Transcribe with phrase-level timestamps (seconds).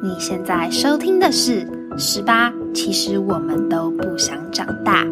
[0.00, 1.66] 你现在收听的是
[1.98, 5.04] 《十八》，其实我们都不想长大。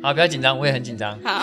[0.00, 1.18] 好，不要紧张，我也很紧张。
[1.24, 1.38] 好，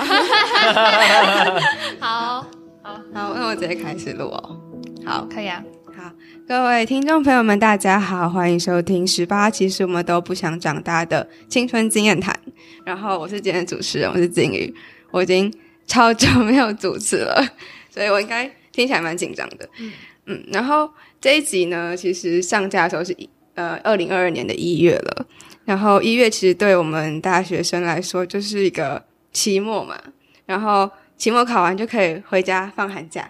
[2.00, 2.46] 好，
[2.82, 4.58] 好，那我直接开始录哦。
[5.06, 5.62] 好，可以啊。
[5.94, 6.10] 好，
[6.48, 12.40] 各位听众朋友们，大家好，欢迎收听《十八》，其实我们都不想长大的青春经验谈。
[12.86, 14.74] 然后我是今天的主持人，我是金鱼，
[15.12, 15.54] 我已经
[15.86, 17.46] 超久没有主持了，
[17.90, 18.50] 所以我应该。
[18.72, 19.92] 听起来蛮紧张的，嗯。
[20.28, 20.88] 嗯，然后
[21.20, 25.26] 这一集呢，其实上架的时候是一呃二零二二年的一月了，
[25.66, 29.04] 然后一月其实对我们大学生来说就是一个
[29.34, 30.00] 期末嘛，
[30.46, 33.28] 然后期末考完就可以回家放寒假，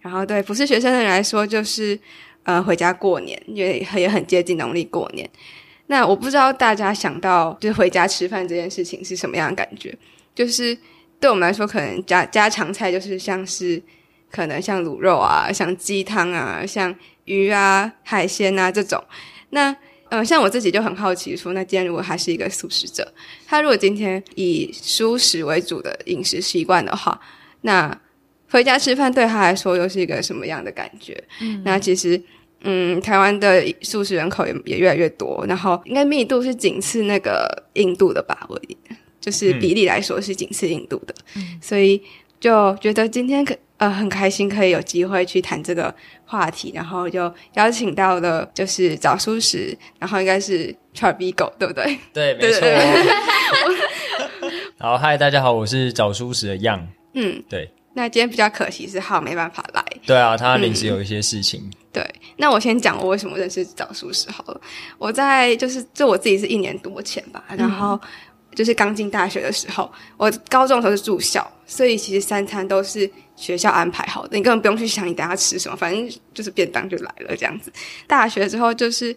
[0.00, 1.98] 然后对不是学生的人来说就是
[2.44, 5.28] 呃回家过年，因为也很接近农历过年。
[5.88, 9.92] 那我不知道大家想到就是回家吃饭这件事情是什么样的感觉，
[10.36, 10.78] 就是
[11.18, 13.82] 对我们来说，可能家家常菜就是像是。
[14.30, 19.02] 可能像卤肉啊，像鸡汤啊，像鱼啊、海鲜啊这种。
[19.50, 19.74] 那
[20.10, 23.12] 呃，像我自己就很好奇，说那今天如果他是一个素食者，
[23.46, 27.20] 他如果今天以素食为主的饮食习惯的话，
[27.60, 27.94] 那
[28.50, 31.22] 回家吃饭对他来说又是一个什么样的感觉？
[31.40, 32.18] 嗯，那其实
[32.62, 38.46] 嗯，台湾的素食人口也也越来越多，然后应该密度是仅次那个印度的吧？
[38.48, 38.58] 我
[39.20, 41.14] 就是比例来说是仅次印度的，
[41.60, 42.02] 所以
[42.40, 43.56] 就觉得今天可。
[43.78, 45.94] 呃，很开心可以有机会去谈这个
[46.24, 51.96] 话题，然后就邀请到了就是早熟时，然后应该是 Charby 狗，对不对？
[52.12, 52.66] 对，没错。
[54.80, 56.86] 好，嗨，大家好，我是早熟时的 Young。
[57.14, 57.70] 嗯，对。
[57.94, 59.84] 那今天比较可惜是浩没办法来。
[60.04, 61.70] 对啊，他临时有一些事情。
[61.92, 62.04] 对，
[62.36, 64.60] 那我先讲我为什么认识早熟时好了。
[64.98, 68.00] 我在就是就我自己是一年多前吧，然后
[68.58, 73.08] 就是刚进大学的时候，我高中的时候是住校，所以其实三餐都是。
[73.38, 77.72] 学校安排好的，你根本不用去想你等下吃什么，反正就是便当就来了这样子。
[78.04, 79.14] 大学之后，就是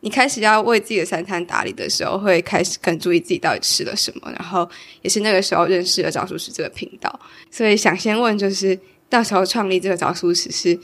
[0.00, 4.30] 你开始要为自己的三餐打理的时候，会开始更注意自己到底吃了什么。
[4.30, 4.68] 然后
[5.00, 7.18] 也是那个时候认识了找熟食这个频道，
[7.50, 8.78] 所以想先问，就是
[9.08, 10.78] 到时候创立这个找熟食是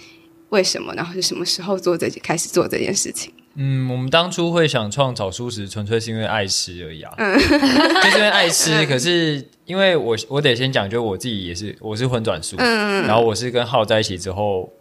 [0.49, 0.95] 为什么？
[0.95, 3.31] 然后是什么时候做这开始做这件事情？
[3.61, 8.87] 嗯，我们当初会想创早熟食，纯粹是因为爱吃而已啊， 就是因为爱吃。
[8.87, 14.73] 可是因为我我得先讲，就我自己也是，我是荤转素，嗯然后我是跟浩在一起之后，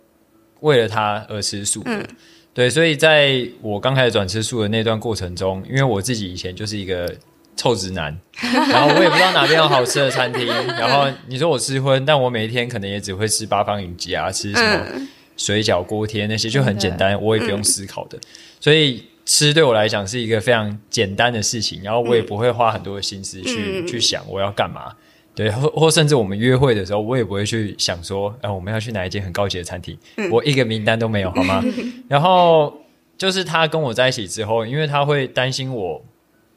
[0.59, 2.07] 为了他而吃素的。
[2.53, 7.11] 对，所以在我刚开始转吃素的那段过程中，因为我自己以前就是一个
[7.55, 8.15] 臭直男，
[8.69, 10.45] 然后我也不知道哪边有好吃的餐厅。
[10.77, 14.85] 然后你说我吃荤，但我每一天可能也只会吃八方云集啊，吃什么
[15.35, 18.19] 水饺、锅贴那些就很简单，我也不用思考的。
[18.67, 24.93] 所以吃对我来讲是一个非常简单的事情，然后我也不会花很多的心思去去想我要干嘛，
[25.33, 29.97] 对，或或甚至我们约会的时候，我也不会去想说，哎，我们要去哪一间很高级的餐厅，
[30.29, 31.63] 我一个名单都没有，好吗？
[32.09, 32.77] 然后
[33.17, 36.03] 就是他跟我在一起之后，因为他会担心我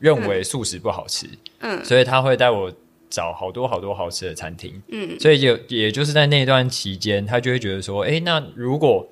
[0.00, 1.28] 认为素食不好吃，
[1.60, 2.72] 嗯，所以他会带我
[3.08, 9.08] 找好多好多好吃的餐厅，嗯，所以就也就是在那段期间，他就会觉得说，哎，那如果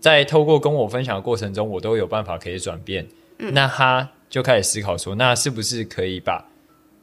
[0.00, 3.06] 在透过跟我分享的过程中，我都有办法可以转变。
[3.36, 6.44] 那他就开始思考说，那是不是可以把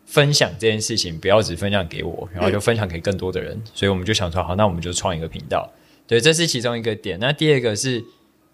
[0.06, 3.62] 分享这件事情不要只分享给我，然后就分享给更多的人？
[3.74, 5.72] 所以我们就想说，好，那我们就创一个频道。
[6.06, 7.20] 对，这是其中一个点。
[7.20, 8.04] 那第二个是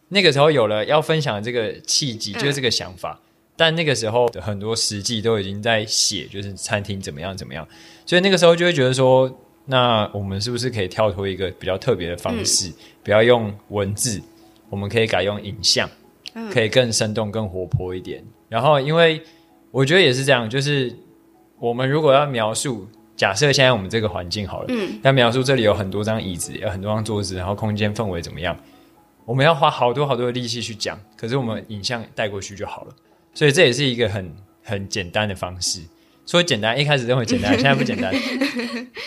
[0.09, 3.19] 那个时候有了要分享的这个契机，就是这个想法。
[3.55, 7.67] 但那个时候的很多实际都已经在写，就是餐厅怎么样怎么样。
[8.05, 9.31] 所以那个时候就会觉得说，
[9.67, 12.73] 那我们是不是可以跳脱一个比较特别的方式，
[13.03, 14.19] 不要用文字？
[14.73, 15.87] 我们可以改用影像，
[16.51, 18.23] 可以更生动、更活泼一点。
[18.49, 19.21] 然后，因为
[19.69, 20.91] 我觉得也是这样，就是
[21.59, 28.57] 我们如果要描述，假设现在我们这个环境好了，嗯，要描述这里有很多张椅子，有很多张桌子，然后空间氛围怎么样，
[29.25, 30.99] 我们要花好多好多的力气去讲。
[31.15, 32.95] 可是我们影像带过去就好了，
[33.35, 35.81] 所以这也是一个很很简单的方式。
[36.25, 38.11] 说简单，一开始认为简单， 现在不简单。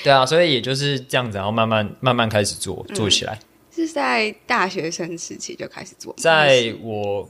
[0.04, 3.36] 对啊，所以也就是这样子，然后慢慢慢慢开始做做起来。
[3.84, 7.28] 是在大学生时期就开始做，在我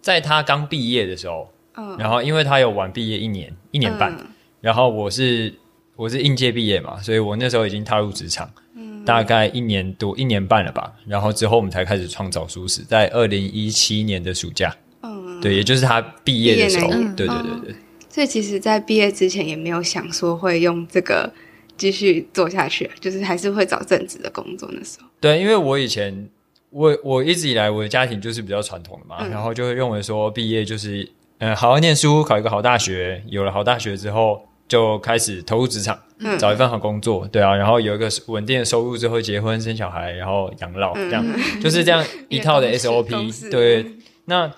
[0.00, 4.16] 在他刚毕业的时候，嗯，然后因为他有晚毕业一年一年半，
[4.60, 5.52] 然后我是
[5.96, 17.74] 我是应届毕业嘛，所以我那时候已经踏入职场，嗯，大概一年多一年半了吧，然后之后我们才开始创造舒适，在二零一七年的暑假，嗯，对，也就是他毕业的时候，对对对对，
[18.08, 21.32] 所以其实，在毕业之前也没有想说会用这个。
[21.76, 24.68] 继续做下去，就是还是会找正职的工作。
[24.72, 26.28] 那时候，对，因为我以前
[26.70, 31.08] 我我一直以来我的家庭就是比较传统的嘛，然后就会认为说毕业就是
[31.38, 35.98] 嗯好好念书，考一个好大学，有了好大学之后就开始投入职场，
[36.38, 41.24] 找一份好工作，对啊，然后有一个稳定的收入之后结婚生小孩，然后养老，这样
[41.62, 43.50] 就是这样一套的 SOP。
[43.50, 43.86] 对，
[44.24, 44.50] 那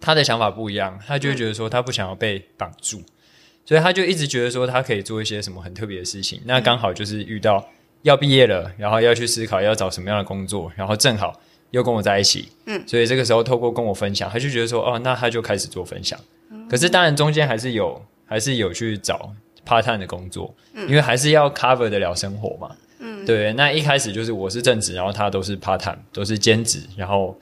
[0.00, 3.02] 他的想法不一样，他就觉得说他不想要被绑住，
[3.64, 6.40] 所以他就一直觉得说他可以做一些什么很特别的事情。
[6.44, 7.66] 那刚好就是遇到
[8.02, 16.18] 要毕业了，然后要去思考要找什么样的工作，然后正好又跟我在一起，嗯，所以这个时候透过跟我分享，他就觉得说哦，那他就开始做分享。
[16.68, 18.02] 可是当然中间还是有。
[18.24, 19.30] 还是有去找
[19.66, 20.54] part time 的工作，
[20.88, 22.74] 因为还是要 cover 得了生活嘛。
[22.98, 23.52] 嗯，对。
[23.52, 26.80] 那一开始就是我是正职，然后他都是 part time，都是兼职。
[26.96, 27.38] 然后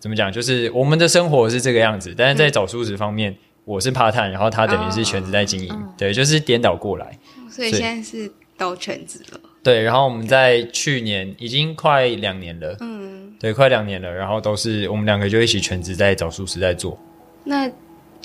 [0.00, 0.32] 怎么讲？
[0.32, 3.36] 就是我们的生活是这个样子，但是在找书职方面，
[3.68, 5.88] 我是 part time，然后他等于是全职在经营。
[5.98, 7.18] 对，就是颠倒过来。
[7.50, 9.38] 所以现在是都全职了。
[9.62, 12.74] 对，然后我们在去年已经快两年了。
[12.80, 14.10] 嗯，对，快两年了。
[14.10, 16.98] 然后都是我们两个就一起全职在找素食在做。
[17.44, 17.70] 那。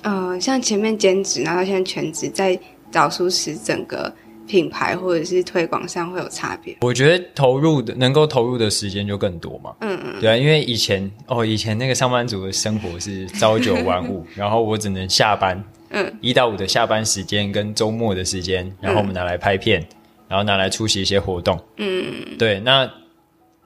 [0.02, 2.60] 呃，像前面兼职，然后现在全职，在
[2.92, 4.14] 找素食，整个
[4.48, 6.78] 品牌或者是推广上会有差别。
[6.82, 9.76] 我觉得投入的能够投入的时间就更多嘛。
[9.82, 10.20] 嗯嗯。
[10.20, 19.86] 对啊，因为以前哦，以前那个上班族的生活是朝九晚五， 然后我只能下班，嗯，一到五的下班时间跟周末的时间，然后我们拿来拍片，
[20.28, 21.60] 然后拿来出席一些活动。
[21.78, 22.38] 嗯。
[22.38, 22.90] 对，那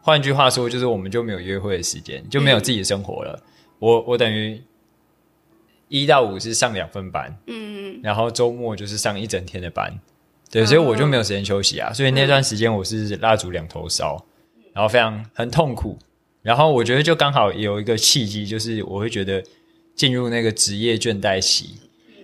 [0.02, 3.40] 换句话说，就是我们就没有约会的时间，就没有自己的生活了。
[3.80, 4.62] 我我等于。
[5.90, 9.98] 一到五是上两份班，嗯，然后周末就是上一整天的班，
[10.52, 14.26] 对，所以我就没有时间休息啊，所以那段时间我是蜡烛两头烧，
[14.74, 15.98] 然后非常很痛苦，
[16.42, 19.44] 然后我觉得就刚好有一个契机，就是我会觉得
[19.96, 21.76] 进入那个职业倦怠期，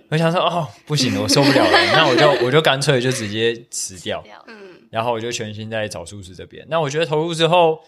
[0.08, 4.54] 我想说哦不行了，我受不了了，那我就我就干脆就直接辞掉，嗯，
[4.90, 7.78] 然后我就全心在找数字这边，那我觉得投入之后，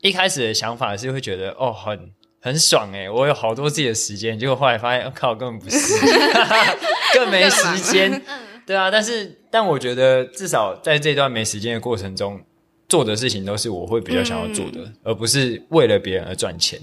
[0.00, 2.12] 一开始的想法是会觉得哦很。
[2.44, 5.78] 很爽哎，我有好多自己的时间，结果后来发现，靠，根本不是
[7.14, 8.20] 更没时间。
[8.66, 12.40] 对啊，但是但我觉得至少在这段没时间的过程中，
[12.88, 16.80] 做的事情都是我会比较想要做的，而不是为了别人而赚钱。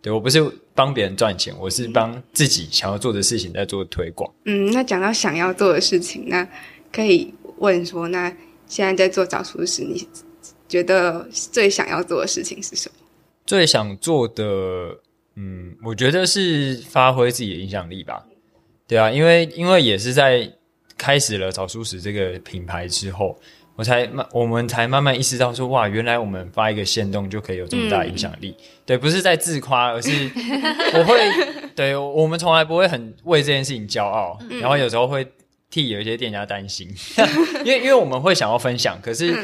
[0.00, 0.40] 对我不是
[0.74, 4.32] 帮别人赚钱，我是帮自己想要做的事情在做推广。
[4.44, 6.48] 嗯，那讲到想要做的事情，那
[6.92, 8.30] 可以问说，那
[8.66, 10.06] 现在在做早熟时，你
[10.68, 12.94] 觉得最想要做的事情是什么？
[13.44, 14.44] 最想做的，
[15.34, 18.24] 嗯，我觉得是发挥自己的影响力吧。
[18.86, 20.48] 对啊，因为因为也是在
[20.98, 23.38] 开始了找熟食这个品牌之后，
[23.76, 28.54] 我才慢，我们才慢慢意识到说，哇，原来我们发一个线动就可以有这么大影响力。
[28.84, 30.10] 对，不是在自夸，而是
[30.92, 35.26] 我会，对我们从来不会很为这件事情骄傲，然后有时候会
[35.70, 36.86] 替有一些店家担心，
[37.64, 39.34] 因为因为我们会想要分享，可是。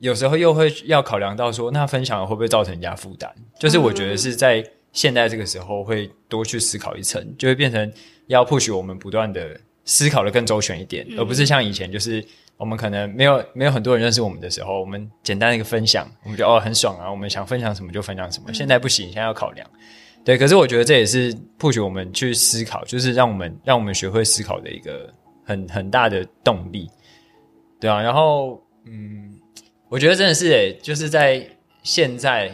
[0.00, 3.28] 有时候又会要考量到说，那分享会不会造成人家负担？
[3.58, 7.92] 就是我觉得是在现在这个时候会多去思考一层，就会变成
[8.28, 12.22] 要 push 我们不断的思考的更周全一点，而不是像以前就是
[12.58, 18.52] 我们可能没有没有很多人认识我们的时候，我们简单的一个分享，我们就哦很爽啊，我们想分享什么就分享什么。
[18.52, 19.66] 现在不行，现在要考量。
[20.24, 25.12] 对，可是我觉得这也是 push 我们去思考，就是让我们让我们学会思考的一个
[25.44, 26.88] 很很大的动力。
[27.80, 29.34] 对啊，然后嗯。
[29.90, 31.42] 我觉得真的是诶，就是在
[31.82, 32.52] 现在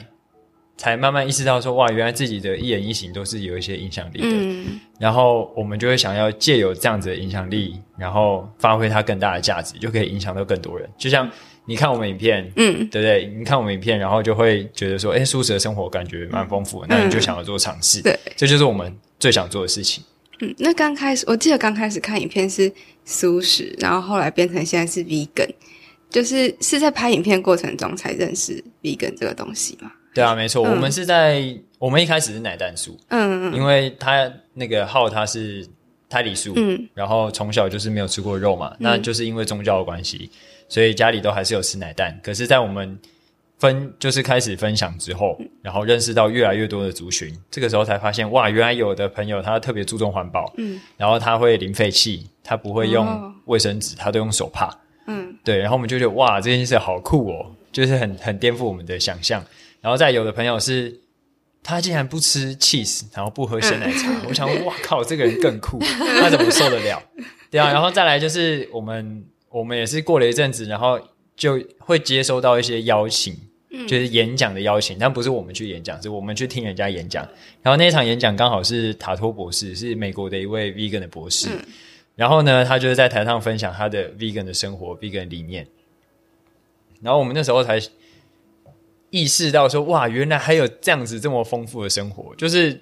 [0.76, 4.70] 才慢慢意识到说，哇，原来自己的一言一行都是有一些影响力的。
[4.98, 10.88] 然后我们就会想要借由这样子的影响力，然后发挥它更大的价值，就可以影响到更多人。
[10.98, 11.30] 就像
[11.64, 13.32] 你看我们影片，嗯，对不对？
[13.36, 18.02] 你看我们影片，然后就会觉得说，哎，舒适的生活感觉蛮丰富的，那你就想要做尝试。
[18.02, 20.02] 对，这就是我们最想做的事情。
[20.40, 22.72] 嗯，那刚开始我记得刚开始看影片是
[23.04, 25.48] 舒适，然后后来变成现在是 vegan。
[26.10, 29.90] 就是是在拍影片过程中才认识 vegan 这个东西嘛？
[30.14, 31.44] 对啊，没错，我们是在
[31.78, 35.66] 我们一开始是奶蛋素，嗯嗯，因为他那个号他是
[36.08, 40.30] 胎里素，嗯，然后从小就是没有吃过肉嘛，那就是因为宗教的关系，
[40.68, 42.18] 所以家里都还是有吃奶蛋。
[42.22, 42.96] 可是，在我们
[43.58, 54.70] 分就是开始分享之后，然后认识到越来越多的族群，这个时候才发现哇，原来有的朋友他特别注重环保，嗯，然后他会零废弃，他不会用卫生纸，他都用手帕。
[55.06, 59.44] 嗯，对，然后我们就觉得哇，这件事好酷哦，就是很很颠覆我们的想象。
[59.84, 60.98] 然后再有的朋友是，
[61.62, 65.78] 他竟然不吃 cheese，然后不喝鲜奶茶，我想，哇靠，这个人更酷，
[66.22, 67.02] 他怎么受得了？
[67.50, 70.98] 对啊，然后再来就是我们，我们也是过了一阵子，然后
[71.36, 73.36] 就会接收到一些邀请，
[73.86, 77.22] 就是演讲的邀请，但不是我们去演讲，是我们去听人家演讲。
[77.60, 81.50] 然后那场演讲刚好是塔托博士，是美国的一位 vegan 的博士。
[82.16, 85.66] 然后呢，他就是在台上分享他的 vegan 的生活，vegan 理念。
[87.02, 87.78] 然后我们那时候才
[89.14, 92.34] 意识到说，哇，原来还有这样子这么丰富的生活。
[92.34, 92.80] 就是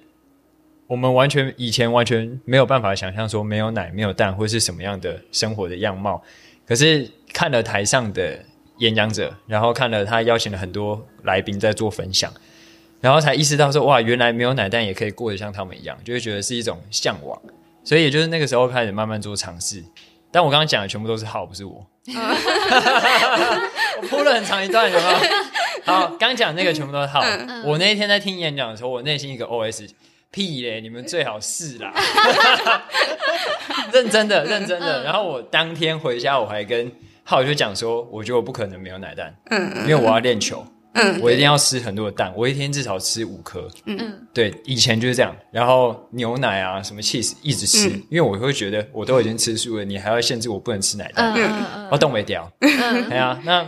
[0.87, 6.23] 我们完全以前完全没有办法想象说没有奶、没有蛋会是什么样的生活的样貌。
[6.65, 8.39] 可是看了台上的
[8.79, 12.33] 演讲者，然后看了他邀请了很多来宾在做分享，
[12.99, 17.39] 然后才意识到说哇，原来没有奶蛋也可以过得像他们一样，就会觉得是一种向往。
[17.83, 19.83] 所以也就是那个时候开始慢慢做尝试。
[20.31, 21.85] 但我刚刚讲的全部都是好，不是我。
[24.01, 25.17] 我铺了很长一段，有没有？
[25.85, 27.21] 好，刚讲那个全部都是号。
[27.65, 29.89] 我那一天在听演讲的时候，我内心一个 OS：
[30.31, 31.93] 屁嘞，你们最好是啦。
[33.91, 35.03] 认真的，认真的。
[35.03, 36.91] 然后我当天回家，我还跟
[37.23, 40.65] 浩就讲说，我觉得我不可能没有奶蛋，嗯，因为我要练球。
[40.95, 43.67] 嗯，我一定要吃很多的蛋，我一天至少吃五颗。
[43.87, 45.35] 嗯，对，以前就是这样。
[45.49, 51.33] 然后牛奶啊，什么 cheese 一直吃，因为我会觉得我都已经吃素了，你还要限制我不能吃奶蛋，
[51.89, 52.47] 我冻没掉。
[52.59, 53.67] 对啊，那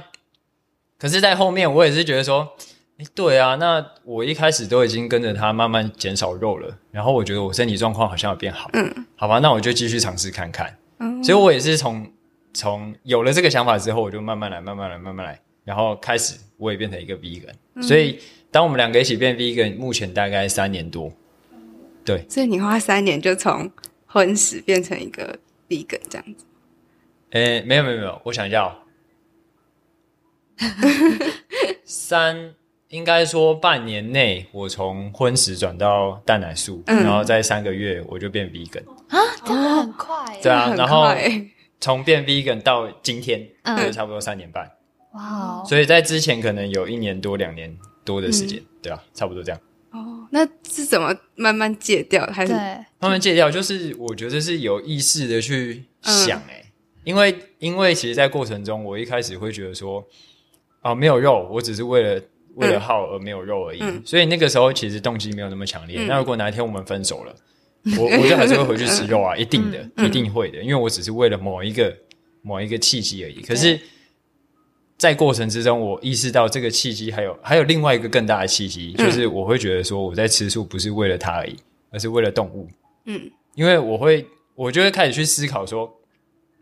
[1.05, 2.51] 可是，在后面我也是觉得说，
[2.97, 8.71] 哎，对啊，那我一开始都已经跟着他慢慢减少肉了，然后我觉得我身体状况好像有变好。
[8.74, 10.75] 嗯，好吧，那我就继续尝试看看。
[10.97, 12.12] 嗯，所以我也是从
[12.55, 15.39] 从有了这个想法之后，我就慢慢来，慢慢来，慢慢来。
[15.63, 17.53] 然后开始，我也变成一个 vegan，
[17.88, 18.19] 所以
[18.50, 21.13] 当我们两个一起变 vegan，目前大概三年多。
[22.03, 23.71] 对，所以你花三年就从
[24.07, 25.38] 荤食变成一个
[25.69, 26.45] vegan 这样子？
[27.29, 28.75] 诶，没有没有没有，我想要
[31.83, 32.53] 三，
[32.89, 40.39] 应该说半年内我从荤食转到蛋奶素，然后在三个月我就变 vegan 啊，真的很快。
[40.41, 41.07] 对啊，然后
[41.79, 43.47] 从变 vegan 到今天，
[43.77, 44.71] 就差不多三年半。
[45.13, 49.62] 哇，所以在之前可能有一年多、两年多的时间，对啊，差不多这样。
[49.91, 52.25] 哦，那是怎么慢慢戒掉？
[52.27, 53.50] 还是慢慢戒掉？
[53.50, 56.65] 就是我觉得是有意识的去想，哎，
[57.03, 60.05] 因为因为其实，在过程中，我一开始会觉得说，
[60.86, 62.22] 啊，没有肉，我只是为了
[62.56, 63.82] 为了耗而没有肉而已。
[64.06, 66.06] 所以那个时候其实动机没有那么强烈。
[66.06, 67.36] 那如果哪一天我们分手了，
[67.98, 71.96] 我我就还是会回去吃肉啊，一定的，一定会的，因为我只是为了某一个
[72.42, 73.42] 某一个契机而已。
[73.42, 73.80] 可是。
[74.98, 81.58] 在过程之中，我意识到这个契机还有还有另外一个更大的契机，就是我会觉得说我在吃素不是为了它而已，
[81.92, 82.65] 而是为了动物。
[83.04, 84.25] 嗯，因为我会
[84.56, 85.94] 我就会开始去思考说，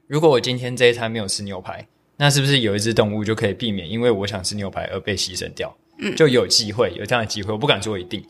[0.07, 5.75] 如果我今天这一餐没有吃牛排，那是不是有一只动物就可以避免因为我想吃牛排而被牺牲掉？
[5.99, 8.23] 嗯，就有机会有这样的机会，我不敢说一定，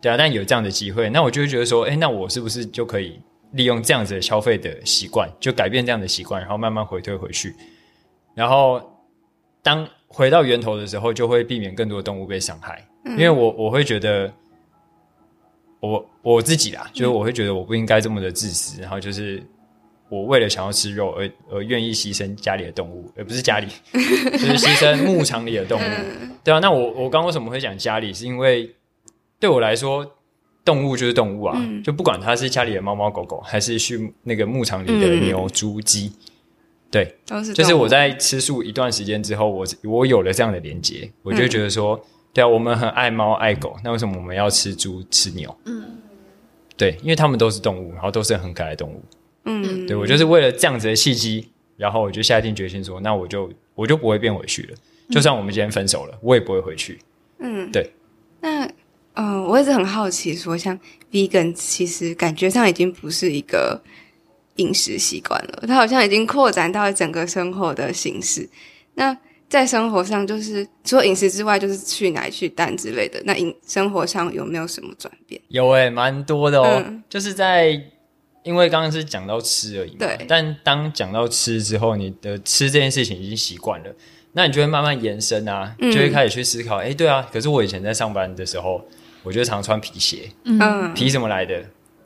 [0.00, 3.20] 对啊，但有这样的机会，那我就会觉得说，哎，那我是不是就可以
[3.52, 7.54] 利用这样子的消费的习惯，就改变这样的习惯，然后慢慢回退回去，
[8.34, 8.80] 然后。
[9.62, 12.82] 当回到源头的时候，就会避免更多动物被伤害。
[13.04, 14.32] 因为我我会觉得，
[15.80, 19.42] 我我自己啦，就是我会觉得我不应该这么的自私，然后就是
[20.10, 25.84] 我为了想要吃肉而而愿意牺牲家里的动物，而不是家里， 就是牺牲牧场里的动物。
[26.44, 28.12] 对啊，那我我刚为什么会讲家里？
[28.12, 28.68] 是因为
[29.38, 30.04] 对我来说，
[30.64, 36.12] 动物就是动物啊，就不管它是家里的猫猫狗狗，还是去那个牧场里的牛猪鸡。
[36.90, 37.14] 对，
[37.54, 41.98] 就是我在吃素一段时间之后，我我有了这样的连接，我就觉得说，
[42.34, 45.56] 对啊，我们很爱猫爱狗，那为什么我们要吃猪吃牛？
[45.66, 45.84] 嗯，
[46.76, 49.00] 对，因为它们都是动物，然后都是很可爱的动物。
[49.44, 54.76] 嗯，对我就是为了这样子的契机，然后我就下定决心说，那我就我就不会变回去了，
[55.10, 56.98] 就算我们今天分手了，我也不会回去。
[57.38, 57.90] 嗯，对。
[58.40, 58.70] 那
[59.14, 60.78] 嗯，我一直很好奇，说像
[61.10, 63.80] vegan，其实感觉上已经不是一个。
[64.56, 68.46] 饮食习惯了，它好像已经扩展到整个生活的形式。
[68.92, 69.16] 那
[69.48, 73.22] 在生活上，就是除了饮食之外，就是去奶、去蛋之类的。
[73.24, 75.40] 那饮生活上有没有什么转变？
[75.48, 76.84] 有诶，蛮多的哦。
[77.08, 77.80] 就是在
[78.42, 80.18] 因为刚刚是讲到吃而已，对。
[80.26, 83.94] 但当讲到吃之后，你的吃这件事情已经习惯了，
[84.32, 86.76] 那你就会慢慢延伸啊，就会开始去思考。
[86.76, 88.84] 哎，对啊，可是我以前在上班的时候，
[89.22, 90.30] 我就常穿皮鞋。
[90.44, 91.62] 嗯，皮什么来的？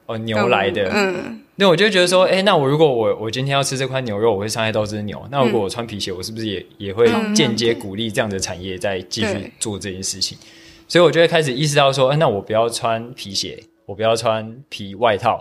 [0.07, 0.91] 哦，牛来的。
[0.93, 1.41] 嗯。
[1.57, 5.25] 那我就觉得说，哎，那我如果我我今天要吃这块牛肉，我会伤害到这只牛。
[5.31, 10.37] 那如果我穿皮鞋，我是不是也也会间接鼓励这样的产业在继续做这件事情？
[10.89, 15.39] 所以我就会开始意识到说，那我不要穿皮鞋，我不要穿皮外套，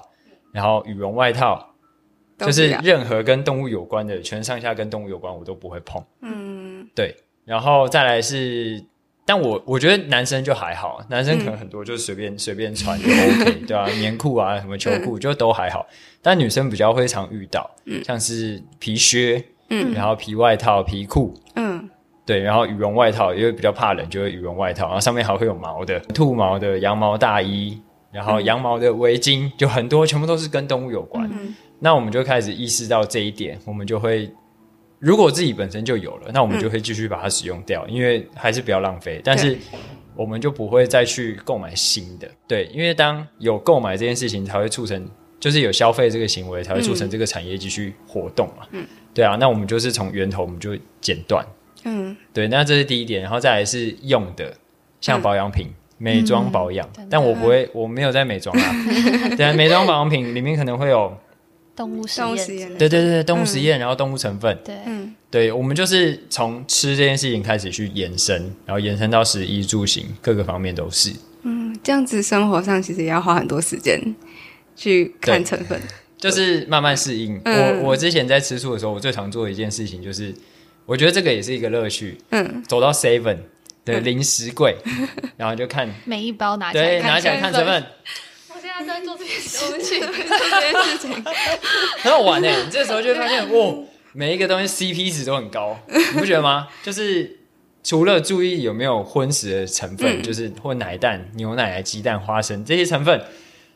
[0.54, 1.76] 然后羽绒外套，
[2.38, 6.02] 就是任何跟动物有关的，全上下跟动物有关，我都不会碰。
[6.22, 8.82] 嗯，对，然后再来是。
[9.26, 13.86] 但我我觉得男生就还好，男生可能很多就是随便随便穿就 OK， 对吧？
[13.98, 15.88] 棉裤啊，什么秋裤就都还好。
[16.22, 21.90] 但女生比较会常遇到，像是皮靴，嗯，然后皮外套、皮裤，嗯，
[22.26, 27.82] 对，然后羽绒外套，因为比较怕冷，就会羽绒外套，然后上面还会有毛的，兔毛的羊毛大衣，
[28.14, 31.30] 然后羊毛的围巾，就很多，全部都是跟动物有关。
[31.80, 34.32] 那我们就开始意识到这一点，我们就会。
[35.00, 39.20] 如果自己本身就有了，那我们就会继续把它使用掉，因为还是不要浪费。
[39.22, 39.58] 但是
[40.16, 42.32] 我们就不会再去购买新的。
[42.48, 45.06] 对，因为当有购买这件事情，才会促成，
[45.42, 48.66] 就是有消费这个行为，才会促成这个产业继续活动嘛。
[48.72, 50.70] 嗯，对啊，那我们就是从源头我们就
[51.02, 51.46] 剪断。
[51.84, 54.56] 嗯，对，那这是第一点，然后再来是用的，
[55.02, 58.76] 像保养品、美妆保养，但我不会，我没有在美妆啊。
[59.38, 61.16] 对啊，美妆保养品里面可能会有
[61.76, 64.58] 动物实验，验，对对对动物实验，然后动物成分。
[64.64, 71.12] 对，嗯对，我们就是从吃这件事情开始去延伸，然后延伸到食衣住行各个方面都是。
[71.44, 74.00] 嗯，这样子生活上其实也要花很多时间
[74.76, 75.80] 去看成分。
[76.18, 77.38] 就是慢慢适应。
[77.44, 80.34] 嗯我我之前在吃素的时候，我最常做的一件事情就是，
[80.86, 82.18] 我觉得这个也是一个乐趣。
[82.30, 83.40] 嗯，走到 Seven
[83.86, 84.76] 的零食柜，
[85.38, 87.84] 然后就看，每一包拿起来拿起来看成分，
[88.50, 91.24] 我现在在做这件事情，做这件事情，
[92.02, 92.64] 很好玩诶。
[92.64, 93.76] 你这时候就会发现，哇，
[94.14, 96.68] 每一个东西 CP 值都很高，你不觉得吗？
[96.84, 97.40] 就是
[97.84, 103.22] 除了注意有没有荤食的成分，嗯就是或奶蛋、牛奶、鸡蛋、花生这些成分，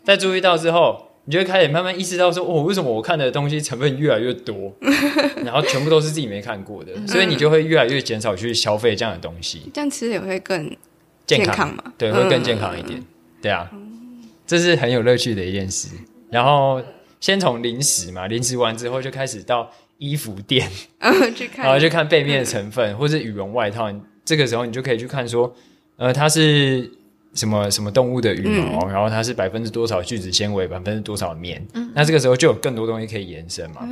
[0.04, 1.07] 在注意到之后。
[1.28, 4.74] 你就会开始慢慢意识到说，哦，为什么我看的东西成分越来越多，
[5.44, 9.64] 然后全部都是自己没看过的，所以你就会越来越减少去消费这样的东西。
[9.74, 10.74] 这样吃也会更
[11.26, 13.04] 健康嘛对，嗯会更健康一点。
[13.42, 13.70] 对啊，
[14.46, 15.90] 这是很有乐趣的一件事。
[16.32, 16.82] 然后
[17.20, 20.70] 先从零食嘛，零食完之后就开始到衣服店，
[21.00, 23.94] 嗯去看，然后去看背面的成分，或是羽绒外套。
[24.24, 25.54] 这个时候你就可以去看说，
[25.98, 26.90] 呃，它是
[27.38, 31.66] 什么什么动物的羽毛，然后它是百分之多少聚酯纤维，百分之多少棉。
[31.94, 33.88] 那这个时候就有更多东西可以延伸嘛。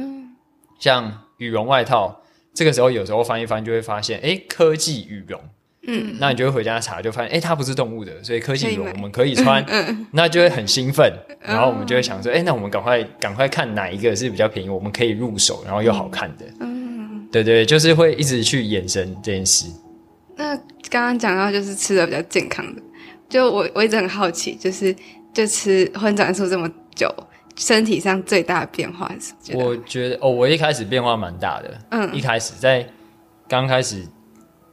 [0.79, 2.21] 像羽绒外套，
[2.53, 5.39] 这个时候有时候翻一翻就会发现，哎，科技羽绒。
[5.87, 9.63] 嗯，那你就会回家查，就发现，哎、它不是动物的，所以科技羽绒我们可以穿，
[10.11, 19.67] 那就会很兴奋，然后我们就会想说，哎、那我们赶快赶快看哪一个是比较便宜，我们可以入手，然后又好看的，嗯，对对，就是会一直去延伸这件事。
[20.35, 20.57] 那
[20.89, 22.81] 刚刚讲到就是吃的比较健康的，
[23.29, 24.95] 就我我一直很好奇，就是
[25.33, 27.09] 就吃荤转素这么久，
[27.55, 32.15] 身体上最大的变化是我觉得哦，我一开始变化蛮大的，嗯。
[32.15, 32.87] 一开始在
[33.47, 34.05] 刚开始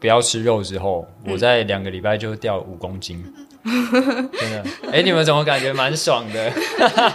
[0.00, 3.24] 不要吃肉之后，我在两个礼拜就掉五公斤，
[3.64, 6.52] 真的，哎、你们怎么感觉蛮爽的？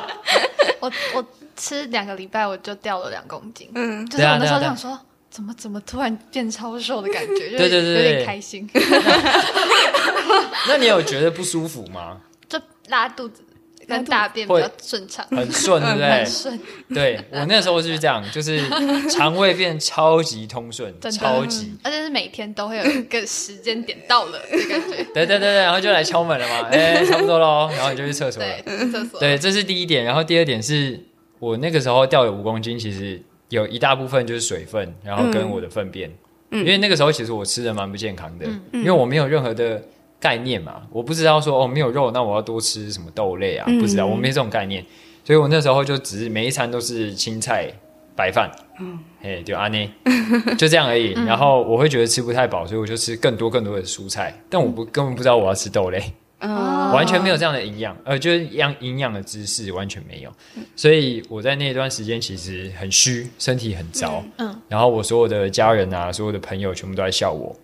[0.79, 4.05] 我我吃两个礼拜我就掉了两公斤，嗯。
[4.07, 4.97] 就是我那时候想说，
[5.29, 8.69] 怎么怎么突然变超瘦的感觉， 就是对对对有对点开心，
[10.67, 12.21] 那你有觉得不舒服吗？
[12.47, 13.41] 就拉肚子
[13.87, 16.25] 跟大便比较顺畅，很顺，对不对 很？
[16.25, 16.59] 顺，
[16.93, 18.61] 对我那时候就是这样，就是
[19.09, 21.73] 肠胃变超级通顺，超级。
[21.83, 25.03] 而且是每天都会有一个时间点到了的感觉。
[25.13, 29.19] 对对对对，然后就来敲门了嘛，哎，差不多喽，然后你就去厕所了对。，厕所。
[29.19, 30.03] 对，这是第一点。
[30.03, 31.01] 然后第二点是
[31.39, 36.11] 我那个时候掉了五公斤，其实有一大部分就是水分，然后跟我的粪便。
[36.49, 39.83] 因为那个时候其实我吃的蛮不健康的，因为我没有任何的
[40.17, 44.81] 概念嘛，我不知道说哦没有肉，那我要多吃什么豆类啊，不知道，我没这种概念，
[45.25, 47.69] 所以我那时候就只是每一餐都是青菜
[48.15, 49.91] 白饭，嗯，嘿，就阿内，
[50.57, 51.11] 就这样而已。
[51.25, 56.01] 然后我会觉得吃不太饱，所以我就吃更多更多的蔬菜，但我不根本不知道我要吃豆类。
[56.39, 60.31] 嗯完全没有这样的营养，呃，就是养营养的知识完全没有，
[60.75, 64.61] 所以我在那段时间其实很虚，身体很糟，嗯嗯。
[64.69, 67.55] 然后我所有的家人啊，所有的朋友全部都在笑我，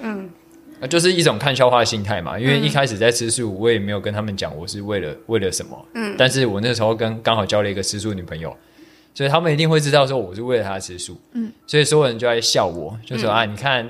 [0.00, 0.28] 嗯。
[0.80, 2.36] 呃就是一种看笑话的心态嘛。
[2.36, 6.14] 因为一开始在吃素，我也没有跟他们讲我是为了为了什么，嗯。
[6.18, 8.52] 但是我那时候跟刚好交了一个吃素女朋友，
[9.14, 13.88] 所以他们一定会知道说我是为了他吃素，嗯，所以所有人就在笑我，就说、啊，你看，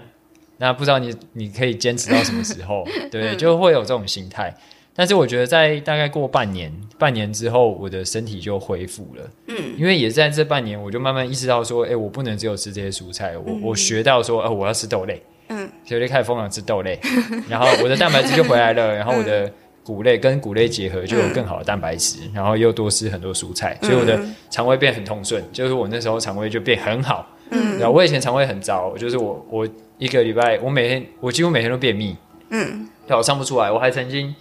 [0.62, 3.34] 那不知道你你可以坚持到什么时候， 对？
[3.34, 4.54] 就会有这种心态。
[4.94, 9.30] 但是我觉得在大概过半年，半年之后，我的身体就恢复了。
[9.48, 16.96] 嗯，因为也在这半年，我就慢慢意识到说，哎，我不能只有吃这些蔬菜，我、我学到说，呃，我要吃豆类，嗯，所以我就开始疯狂吃豆类，
[17.50, 19.50] 然后我的蛋白质就回来了， 然后我的
[19.82, 24.20] 谷类跟谷类结合就有更好的蛋白质，然后又多吃很多蔬菜，所以我的
[24.50, 27.26] 肠胃变很通顺，就是我那时候肠胃就变很好。
[27.54, 29.68] 嗯，然后我以前肠胃很糟，就是我我
[30.02, 32.16] 一个礼拜我每天我几乎每天都便秘，
[32.50, 34.34] 嗯，对，我上不出来，我还曾经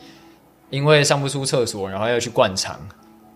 [0.72, 2.80] 因为上不出厕所，然后要去灌肠，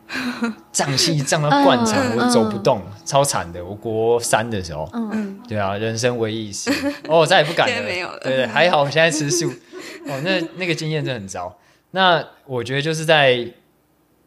[0.73, 3.63] 胀气 胀到灌肠，嗯我走不动，超惨的。
[3.63, 6.71] 我国三的时候，嗯，对啊，人生唯一一次，
[7.07, 8.19] 哦，我再也不敢了，现在没有了。
[8.23, 9.47] 对对，还好我现在吃素，
[10.09, 11.55] 哦，那那个经验真的很糟。
[11.91, 13.47] 那我觉得就是在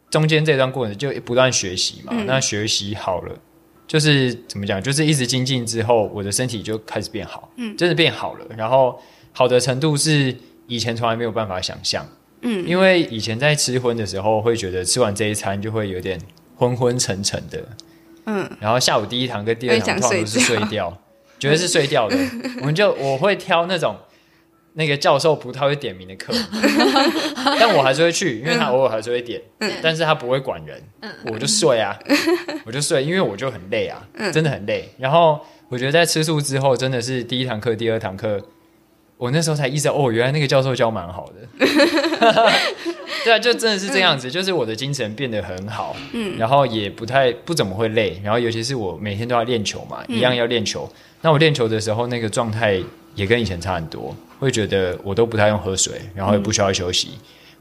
[0.09, 3.35] 中间这段过程就不断学习嘛，那学习好了。
[3.89, 8.45] 就是怎么讲，就是一直精进之后，我的身体就开始变好，嗯，真的变好了。
[8.55, 10.35] 然后好的程度是
[10.67, 12.07] 以前从来没有办法想象，
[12.43, 16.21] 嗯，因为以前在吃荤的时候，会觉得吃完这一餐就会有点
[16.55, 17.67] 昏昏沉沉的，
[18.27, 20.95] 嗯，然后下午第一堂跟第二堂都是睡掉，
[21.39, 22.15] 觉得是睡掉的，
[22.61, 23.95] 我们就我会挑那种
[24.79, 26.33] 那个教授不太会点名的课，
[27.59, 29.41] 但我还是会去，因为他偶尔还是会点，
[29.81, 30.81] 但是他不会管人，
[31.25, 31.99] 我就睡啊，
[32.63, 34.89] 我就睡，因为我就很累啊，真的很累。
[34.97, 35.37] 然后
[35.67, 38.41] 我觉得在吃素之后，真的是第一堂课、第二堂课，
[39.17, 41.67] 我那时候才意识到，哦，原来那个教授教蛮好的。
[43.25, 50.89] 对啊，就真的是这样子，就是我的精神变得很好，嗯，然后也不太不怎么会累，然后尤其是我每天都要练球嘛，一样要练球。
[51.21, 52.81] 那我练球的时候，那个状态
[53.19, 57.09] 也跟以前差很多，会觉得我都不太用喝水，然后也不需要休息，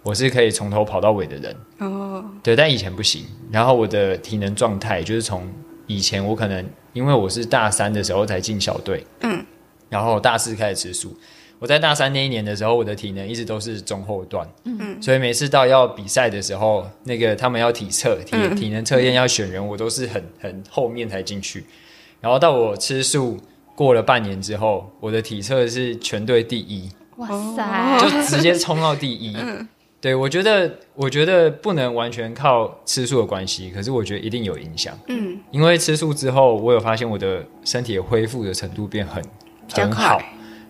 [0.04, 1.56] 我是可以从头跑到尾的人。
[1.78, 3.24] 哦，对，但以前不行。
[3.50, 5.42] 然后我的体能状态就是从
[5.88, 9.44] 以前我可能因为我是大三的时候才进小队，嗯，
[9.88, 11.16] 然后大四开始吃素。
[11.58, 21.64] 我在大三那一年的时候，我的体能一直都是中后段，嗯，所以每次到要比赛的时候，那个他们要体测、体体能测验要选人，我都是很很后面才进去。
[22.20, 23.38] 然后到我吃素
[23.78, 29.36] 过了半年之后，我的体测是全队第一，哇塞，就直接冲到第一。
[30.00, 34.98] 对我觉得，我觉得不能完全靠吃素的关系，可是我觉得一定有影响。
[35.06, 39.22] 嗯，因为吃素之后，我有发现我的身体恢复的程度变很
[39.72, 40.20] 很好。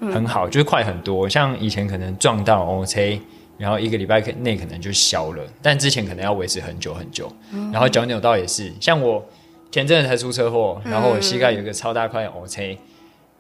[0.00, 1.26] 很好，就是快很多。
[1.26, 3.22] 像以前可能撞到 O C，
[3.56, 7.32] 然后一个礼拜内可能就消了，但之前可能要维持很久很久。
[7.72, 9.24] 然后脚扭到也是，像我
[9.70, 12.78] 前阵子才出车祸，然后我膝盖有一个超大块 O C。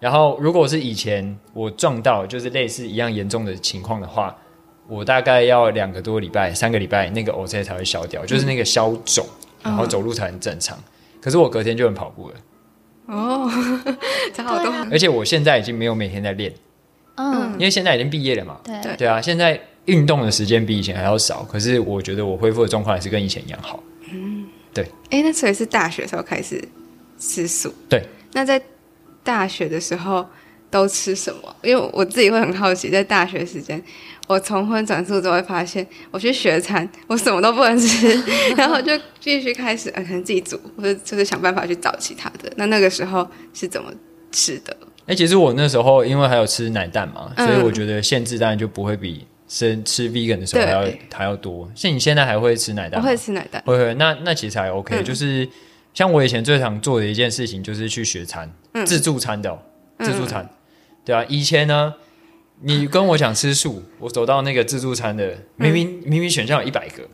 [0.00, 4.36] 然后如果是以前我撞到就是类似一样严重的情况的话，
[4.86, 9.26] 我大概要两个多礼拜、三个礼拜那个 O C 才会消掉，就是那个消肿，
[9.62, 10.78] 然后走路才很正常。
[11.20, 12.34] 可是我隔天就能跑步了。
[13.06, 13.50] 哦，
[14.32, 14.72] 差好多。
[14.90, 16.52] 而且我现在已经没有每天在练，
[17.16, 18.60] 嗯，因为现在已经毕业了嘛。
[18.64, 23.82] 对对啊，现在运动的时间比以前还要少，可是我觉得我恢复的状况还是跟以前一样好。
[24.12, 24.84] 嗯，对。
[25.10, 26.62] 哎，那所以是大学时候开始
[27.18, 27.74] 吃素？
[27.88, 28.02] 对。
[28.32, 28.62] 那在
[29.28, 30.26] 大学的时候
[30.70, 31.54] 都吃什么？
[31.62, 33.82] 因为我自己会很好奇，在大学时间。
[34.26, 38.22] 我从荤转素之后，会发现我去学餐，我什么都不能吃，
[38.56, 42.50] 然后就必须开始呃，可能自己煮，或者就是想办法去找其他的。
[42.56, 43.92] 那那个时候是怎么
[44.32, 44.74] 吃的？
[45.04, 51.70] 哎，其实我那时候因为还有吃奶蛋嘛，所以我觉得限制当然就不会比生吃 vegan 的时候还要还要多。
[51.74, 52.98] 像你现在还会吃奶蛋？
[52.98, 53.62] 我会吃奶蛋。
[53.66, 55.02] 会会，那那其实还 OK。
[55.02, 55.48] 就是
[55.98, 58.48] 像我以前最常做的一件事情，就是去学餐，
[58.86, 59.60] 自助餐的
[59.98, 60.48] 自助餐，
[61.04, 61.92] 对啊，以前呢。
[62.60, 67.04] 你跟我讲吃素，我走到那个自助餐的，明明明明选项有一百个，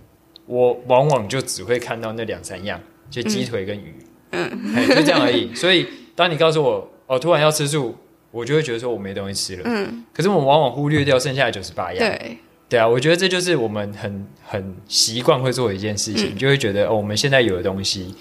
[0.47, 3.95] 我往往就只会看到那两三样，就鸡腿跟鱼，
[4.31, 4.51] 嗯，
[4.89, 5.55] 就这样而已。
[5.55, 7.95] 所以当你告诉我哦，突然要吃素，
[8.31, 10.03] 我就会觉得说我没东西吃了，嗯。
[10.15, 12.39] 可是我们往往忽略掉剩下的九十八样，对，
[12.71, 12.89] 对啊。
[12.89, 18.15] 我觉得这就是我们很很习惯会做的一件事情，就会觉得哦，我们现在有的东西，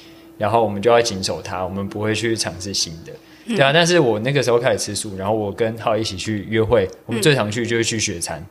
[0.44, 3.14] 然后我们就要谨守它，我们不会去尝试新的。
[3.48, 8.46] 对啊，但是我那个时候开始吃素，然后我跟浩一起去约会，我们最常去就是去雪餐，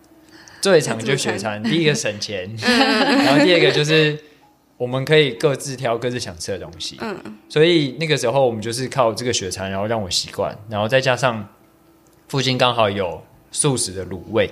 [0.62, 1.62] 最常就雪餐。
[1.62, 4.18] 第一个省钱， 然后第二个就是
[4.78, 6.96] 我们可以各自挑各自想吃的东西。
[7.02, 7.14] 嗯，
[7.46, 11.46] 所以那个时候我们就是靠这个雪餐，然后让我习惯，然后再加上
[12.28, 14.50] 附近刚好有素食的卤味，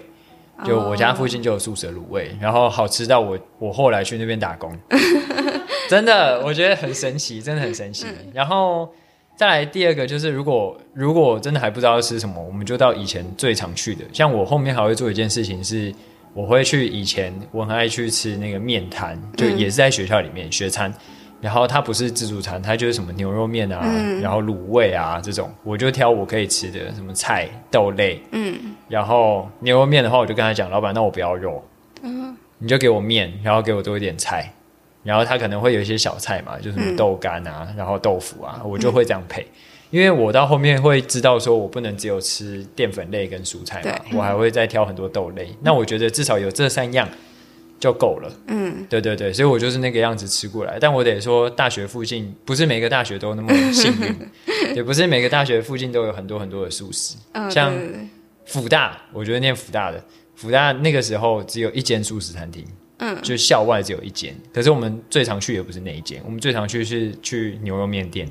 [0.67, 4.79] 就我家附近就有素食的卤味，然后好吃到我我后来去那边打工，
[5.91, 8.07] 真的我觉得很神奇， 真的很神奇。
[8.33, 8.89] 然后。
[9.37, 14.05] 再来第二个就是，如果如果真的还不知道要吃什么，我们就到以前最常去的。
[14.13, 15.91] 像我后面还会做一件事情，是
[16.35, 20.93] 我会去以前我很爱去吃那个面摊，就也是在学校里面学餐。
[21.41, 23.81] 然后它不是自助餐，它就是什么牛肉面啊，
[24.21, 28.21] 然后卤味啊这种，我就挑我可以吃的什么菜豆类。
[28.33, 28.59] 嗯，
[28.91, 31.65] 然后牛肉面的话，我就跟他讲，老板，那我不要肉，
[32.03, 34.53] 嗯，你就给我面，然后给我多一点菜。
[35.03, 39.47] 然后它可能会有一些小菜嘛，就什么豆干啊，然后豆腐啊，我就会这样配。
[39.91, 45.53] 因为我到后面会知道说，我不能只有吃淀粉类跟蔬菜嘛，我还会再挑很多豆类。
[45.63, 47.09] 那我觉得至少有这三样
[47.81, 48.31] 就够了。
[48.47, 50.79] 嗯，对对对，所以我就是那个样子吃过来。
[50.81, 54.17] 但我得说，大学附近不是每个大学都那么幸运，
[54.77, 57.17] 也不是每个大学附近都有很多很多的素食。
[57.51, 57.75] 像
[58.47, 60.01] 福大，我觉得念福大的
[60.37, 62.65] 福大那个时候只有一间素食餐厅。
[63.01, 68.29] 嗯，就校外只有一间，可是我们最常去也不是那一间，我们最常去是去牛肉面店，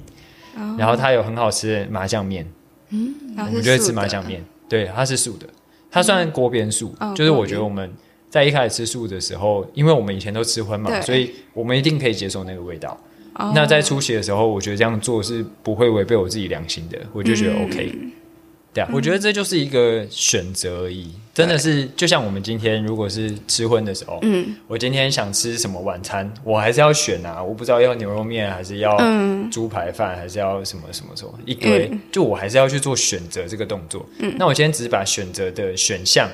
[0.77, 2.47] 然后它有很好吃的麻酱面，
[2.89, 5.47] 嗯，我们就会吃麻酱面，对，它是素的，
[5.91, 7.91] 它算锅边素，就是我觉得我们
[8.29, 12.97] 在一开始吃素的时候，因为我们以前都吃荤嘛，所以我们一定可以接受那个味道。
[13.55, 17.95] 那在初期的时候，我觉得这样做是不会违背我自己良心的，我就觉得 OK。
[18.79, 28.97] 对啊，我觉得这就是一个选择而已，真的是就像我们今天如果是吃荤的时候，嗯，我今天想吃什么晚餐，我还是要选啊，我不知道要牛肉面还是要
[29.51, 34.05] 猪排饭，还是要什么什么什么一堆，就我还是要去做选择这个动作。
[34.19, 36.29] 嗯，那我今天只是把选择的选项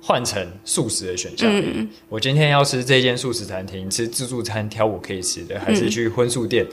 [0.00, 1.50] 换成素食的选项。
[1.52, 6.66] 嗯我今天要吃这间素食餐厅，吃自助餐挑我可以吃的，还是去荤素店？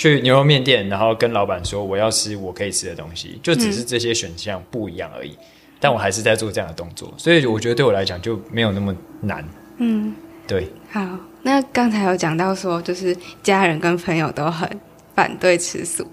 [0.00, 5.36] 去牛肉面店，然后跟老板说我要吃我可以吃的东西，就只是这些选项不一样而已。
[5.78, 9.46] 但我还是在做这样的动作，所以我觉得对我来讲就没有那么难。
[9.76, 10.14] 嗯，
[10.46, 10.66] 对。
[10.90, 11.06] 好，
[11.42, 14.66] 那刚才有讲到说，就是家人跟朋友都很
[15.14, 16.10] 反对吃素，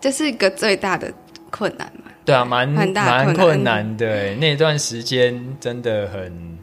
[0.00, 1.14] 这是一个最大的
[1.48, 2.10] 困难嘛？
[2.24, 4.34] 对啊，蛮蛮困难的。
[4.34, 6.58] 那段时间真的很，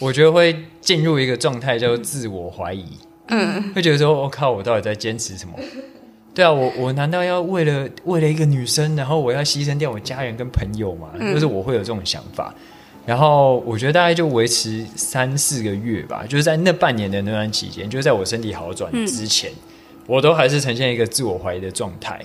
[0.00, 2.98] 我觉得会进入一个状态，叫做自我怀疑。
[3.28, 5.54] 嗯，会觉得说，我靠，我到底在坚持什么？
[6.34, 11.08] 对啊，我我难道要为了为了一个女生，然后我要牺牲掉我家人跟朋友吗？
[11.18, 12.54] 就是我会有这种想法。
[13.06, 19.50] 然后我觉得大概就维持三四个月吧，就是在那半年的那段期间，就是在我身体好转之前，
[20.06, 22.20] 我都还是呈现一个自我怀疑的状态。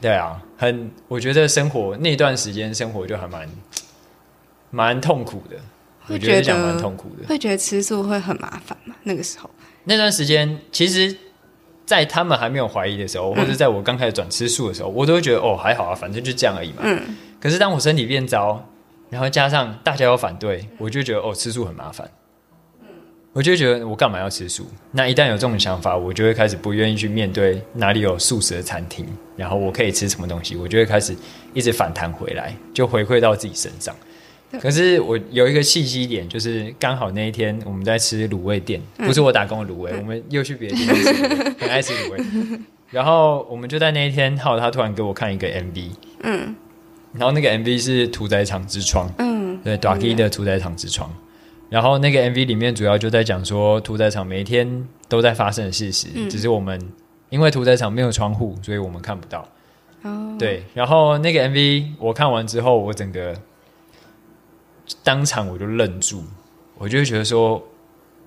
[0.00, 3.48] 对啊，很，我觉得生活那段时间生活就还蛮
[4.70, 5.56] 蛮痛苦的，
[6.08, 8.96] 我觉得蛮痛苦的，会觉得吃素会很麻烦嘛？
[9.04, 9.48] 那个时候。
[9.88, 11.16] 那段时间，其实，
[11.86, 16.82] 在他们还没有怀疑的时候，或者在我刚开始转吃素的时候，我都会觉得哦，还好啊，反正就这样而已嘛。
[16.82, 17.00] 嗯。
[17.40, 18.68] 可是当我身体变糟，
[19.10, 22.10] 然后加上大家有反对，我就觉得哦，吃素很麻烦。
[23.32, 24.66] 我就觉得我干嘛要吃素？
[24.90, 31.14] 那一旦有这种想法，我就会开始不愿意去面对哪里有素食的餐厅，然后我可以吃什么东西，我就会开始
[31.52, 33.94] 一直反弹回来，就回馈到自己身上。
[34.62, 41.12] 可是我有一个契机点，就是刚好那一天我们在吃卤味店，不是我打工的卤味，我们又去别的地方吃，
[41.58, 42.58] 很爱吃卤味。
[42.90, 45.90] 然后我们就在那一天，浩他突然给我看一个 MV，
[46.22, 46.54] 嗯，
[47.12, 51.12] 然后那个 MV 是屠宰场之窗，嗯，对 d a r k y 的屠宰场之窗。
[51.68, 56.80] 然后那个 MV 里面主要就在讲说屠宰场每一天都在发生的事实，只是我们
[57.28, 59.46] 因为屠宰场没有窗户，所以我们看不到。
[60.02, 60.62] 哦，对。
[60.72, 63.34] 然后那个 MV 我看完之后，我整个。
[65.02, 66.22] 当场我就愣住，
[66.78, 67.62] 我就会觉得说，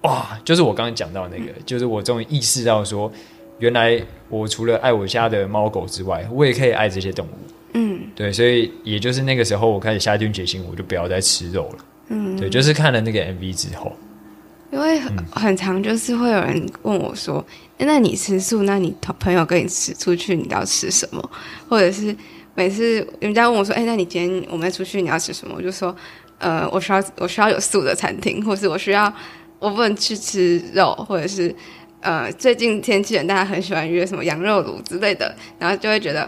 [0.02, 3.12] 哇，就是我刚刚讲到那个，就是我终于意识到说，
[3.60, 7.30] 原来我除了爱我家的猫狗之外，我也可以爱这些动物。
[7.74, 11.86] 嗯，对，所以也就是那个时候，我开始下定决心，我就不要再吃肉了。
[12.08, 13.92] 嗯，对，就是看了那个 MV 之后，
[14.72, 17.46] 因为很很长，就是会有人问我说，
[17.78, 21.30] 那你吃素，那你同朋友跟你吃出去，你要吃什么？
[21.68, 22.16] 或者是
[22.56, 25.54] 每次人家问我说，哎，那你今天我们出去你要吃什么？
[25.56, 25.96] 我就说。
[26.40, 29.14] 呃，我需要我需要有素的餐厅，或是我需要
[29.60, 31.54] 我不能去吃肉，或者是
[32.00, 36.24] 呃，最近天气冷，大家很喜欢约什么羊肉炉之类的，然后就会觉得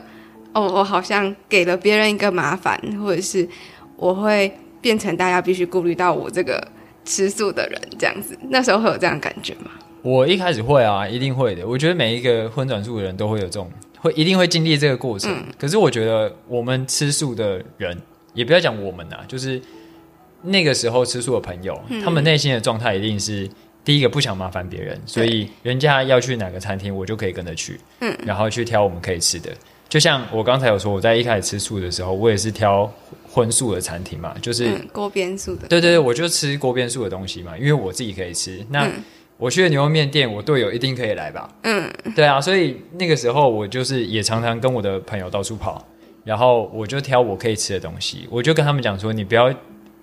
[0.54, 3.48] 哦，我好像给了别人一个麻烦，或者是
[3.96, 6.62] 我会变成大家必须顾虑到我这个
[7.06, 8.38] 吃素的人这样子。
[8.50, 9.72] 那时候会有这样感觉吗？
[10.02, 11.66] 我一开始会啊，一定会的。
[11.66, 15.32] 我觉得每一个荤转素的人都会有这种，会一定会经历这个过程。
[15.58, 17.98] 可是我觉得我们吃素的人，
[18.34, 19.62] 也不要讲我们啊，就是。
[20.44, 23.50] 那个时候吃素的朋友，他们内心的状态一定是
[23.84, 29.52] 第一个不想麻烦别人，所以人家要去哪个餐厅，我就可以跟着去，嗯，然后去挑我们可以吃的。
[29.90, 32.90] 就像我刚才有说，我在一开始吃素的时候，我也是挑
[33.28, 35.68] 荤素的餐厅嘛，就是锅边素的。
[35.68, 38.66] 对对对，我就吃锅边素的东西嘛，因为我自己可以吃。
[38.70, 38.90] 那
[39.38, 41.50] 我去的牛肉面店，我队友一定可以来吧？
[41.64, 45.86] 嗯，对啊，所以那个时候我就是也常常跟我的朋友到处跑，
[46.24, 49.54] 然后我就挑我可以吃的东西，我就跟他们讲说，你不要。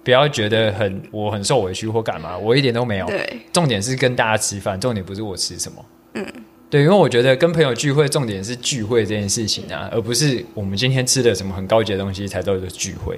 [0.05, 3.07] 不要觉得很我很受委屈或干嘛，我一点都没有。
[3.07, 5.85] 对，重点是跟大家吃饭，重点不是我吃什么。
[6.15, 6.27] 嗯，
[6.71, 13.17] 对，因为我觉得跟朋友聚会，重点是聚会这件事情啊，而不是我们今天吃的什么很高级的东西才叫做聚会，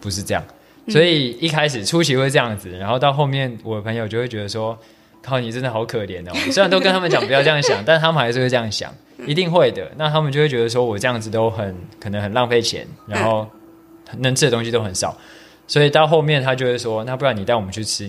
[0.00, 0.42] 不是这样。
[0.88, 4.76] 所以一开始初期会这样子，然后到后面我的朋友就会觉得说
[5.22, 6.32] ：“靠，你真的好可怜哦。
[6.50, 8.92] ”虽然都跟他们讲不要这样想， 但他们还是会这样想，
[9.24, 9.88] 一定会的。
[9.96, 13.46] 那他们就会觉得说我这样子都很可能很浪费钱，然后
[14.18, 15.16] 能吃的东西都很少。
[15.72, 18.06] 所以到后面他就会说：“那不然你带我们去吃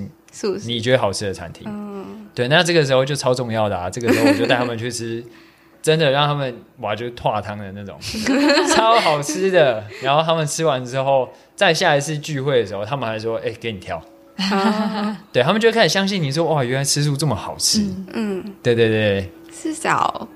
[0.66, 3.90] 你觉得好吃的餐厅。”嗯，对，那这个时候就超重要的啊！
[3.90, 5.24] 这个时候我就带他们去吃，
[5.82, 7.98] 真的让他们哇，就是化汤的那种，
[8.76, 9.82] 超好吃的。
[10.02, 14.04] 然后他们吃完之后，在下一次聚会的时候，他们还说：“哎，给你挑。
[15.32, 17.80] ”对他们就开始相信你说：“哇，原来吃素这么好吃。”
[18.12, 20.28] 嗯，对对对，是找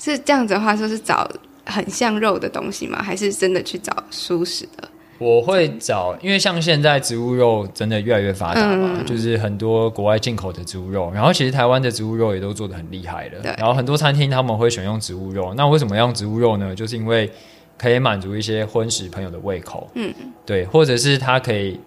[0.00, 1.30] 是这样子的话，说是找
[1.66, 3.02] 很像肉的东西吗？
[3.02, 4.88] 还是真的去找素食的？
[5.22, 13.54] 我会找，因为像现在植物肉真的越来越发达嘛，就是很多国外进口的植物肉，然后其实台湾的植物肉也都做的很厉害了。
[13.56, 16.74] 然后很多餐厅他们会选用植物肉，那为什么要用植物肉呢？
[16.74, 17.30] 就是因为
[17.78, 20.12] 可以满足一些荤食朋友的胃口，嗯，
[20.44, 21.78] 对，或者是它可以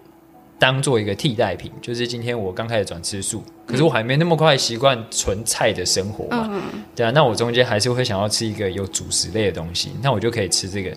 [0.58, 6.62] 当做一个替代品，就是今天我刚开始转吃素，可是我还没那么快习惯纯菜的生活嘛，
[6.94, 10.90] 对啊，那我中间还是会想要吃一个有主食类的东西，那我就可以吃这个，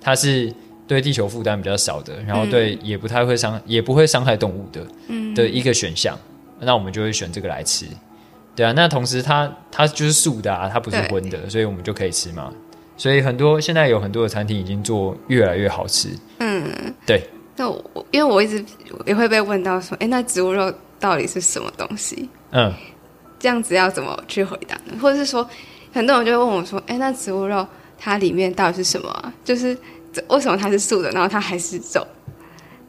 [0.00, 0.52] 它是
[0.86, 6.18] 对地球负担比较少的，然后对也不太会伤，也不会伤害动物的，嗯，的一个选项，
[6.60, 7.86] 那我们就会选这个来吃，
[8.54, 12.52] 对啊，那同时它它就是素的啊，它不是荤的，所以我们就可以吃嘛，
[12.96, 16.64] 所以很多现在有很多的餐厅已经做越来越好吃，嗯，
[17.04, 17.28] 对。
[17.58, 18.62] 那我因为我一直
[19.06, 20.70] 也会被问到说，哎，那植物肉
[21.00, 22.28] 到底是什么东西？
[22.50, 22.70] 嗯，
[23.38, 24.92] 这样子要怎么去回答呢？
[25.00, 25.48] 或者是说，
[25.90, 27.66] 很多人就会问我说，哎，那植物肉
[27.98, 29.32] 它里面到底是什么啊？
[29.42, 29.74] 就是
[30.28, 32.06] 为什么它是素的，然后它还是肉？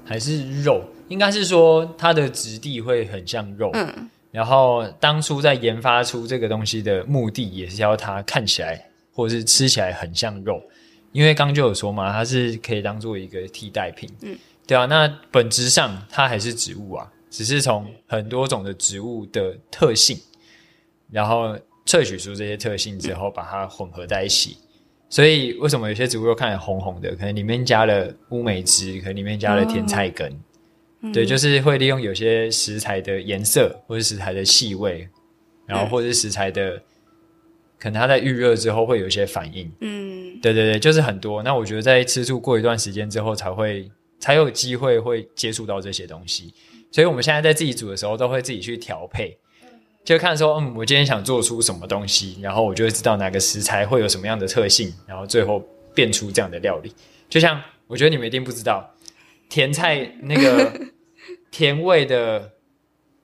[0.05, 0.83] 还是肉？
[1.09, 3.69] 应该是说它的质地会很像肉。
[3.73, 10.61] 嗯，然后当初在研发出这个东西的目的，也是要它看起来或者是吃起来很像肉，
[11.11, 14.09] 因为刚就有说嘛，它是可以当做一个替代品。
[14.21, 14.37] 嗯。
[14.65, 20.19] 对啊，那本质上它还是植物啊，只是从很多种的植物的特性，
[21.09, 24.57] 然后萃取出这些特性之后，把它混合在一起。
[25.09, 27.15] 所以为什么有些植物肉看起来红红的？
[27.15, 30.37] 可能里面加了乌梅汁，可能里面加了甜菜根。
[31.13, 35.07] 对，就是会利用有些食材的颜色，或者食材的气味，
[35.65, 36.81] 然后或者是食材的，
[37.79, 39.71] 可能它在预热之后会有一些反应。
[39.81, 41.43] 嗯，对对对，就是很多。
[41.43, 43.89] 那我觉得在吃住过一段时间之后，才会。
[44.19, 46.51] 才有机会会接触到这些东西，
[46.91, 49.37] 所以我们现在在自己煮的时候，都会自己去调配，
[50.07, 55.61] 就看说，嗯，我今天想做出什么东西，然后我就会知道哪个食材会有什么样的特性，然后最后
[55.93, 56.93] 变出这样的料理。
[57.27, 58.89] 就像我觉得你们一定不知道，
[59.49, 60.71] 甜菜那个
[61.51, 62.53] 甜味的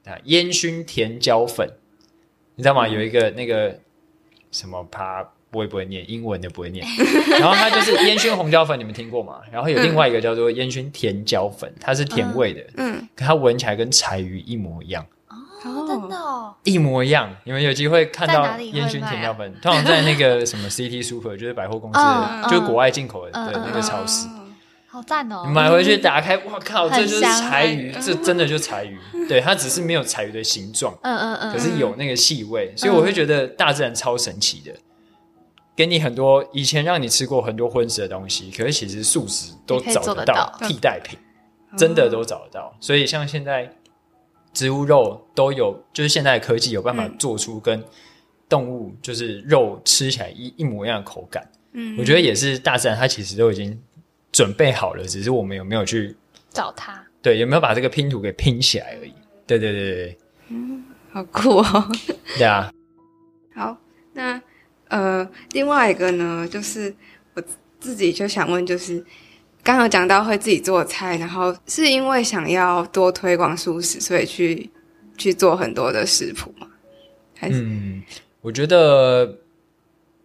[0.04, 1.72] 啊烟熏甜椒粉，
[2.56, 2.86] 你知道吗？
[2.86, 3.80] 有一个那个
[4.52, 5.32] 什么趴。
[5.54, 6.84] 不会不会念英文的不会念，
[7.40, 9.40] 然后它就是烟熏红椒粉，你们听过吗？
[9.52, 15.06] 然后有另外一个叫做烟熏甜椒粉，它是甜味的，嗯，可它闻起来跟柴鱼一模一样
[15.64, 17.30] 哦，真的，哦，一模一样。
[17.44, 22.00] 你们有机会看到烟熏甜椒粉，通常在那个什么 CT Super，就是百货公司，
[22.50, 24.28] 就是国外进口的的那个超市，
[24.88, 25.46] 好赞哦！
[25.46, 34.72] 买回去打开，我靠，这就是柴鱼，这真的就柴鱼，对，它只是没有柴鱼的形状，嗯嗯嗯，可是有那个气味，所以我会觉得大自然超神奇的。
[35.76, 41.18] 给你很多以前让你吃过很多荤食的东西，可是其实素食都找得到替代品，
[41.76, 42.72] 真的都找得到。
[42.80, 43.68] 所以像现在
[44.54, 47.84] 植物肉都有，就是现在的科技有办法做出跟
[48.48, 51.46] 动物就是肉吃起来一一模一样的口感。
[51.74, 53.78] 嗯，我觉得也是大自然它其实都已经
[54.32, 56.16] 准备好了，只是我们有没有去
[56.52, 57.04] 找它？
[57.22, 59.14] 对，有没有把这个拼图给拼起来而已？
[59.48, 60.18] 对对对对，
[60.50, 61.92] 嗯，好酷哦。
[62.38, 62.72] 对啊，
[63.56, 63.78] 好，
[64.14, 64.42] 那。
[64.90, 66.94] 呃，另外一个呢，就是
[67.34, 67.44] 我
[67.80, 69.04] 自己就想问，就是
[69.64, 74.70] 刚刚讲到会自己做菜，然后是因为想要多推广素食，所以去
[75.18, 76.68] 去做很多的食谱吗？
[77.36, 77.62] 还是？
[77.62, 78.04] 嗯，
[78.42, 79.38] 我觉得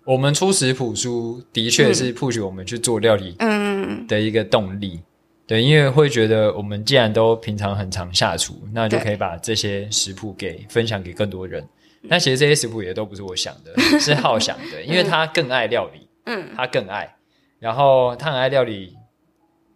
[0.04, 5.00] 我们出食谱书的确是 push 我们去做料理，嗯，的一个动力。
[5.46, 11.66] 对，因为会觉得我们既然都平常很常下厨，那就可以把这些食谱给分享给更多人。
[12.02, 17.16] 那其实这些食谱也都不是我想的， 是浩想的，因为他更爱料理，嗯，他更爱，
[17.58, 18.94] 然后他很爱料理，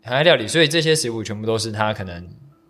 [0.02, 2.26] 很爱料理，所以这些食谱全部都是他可能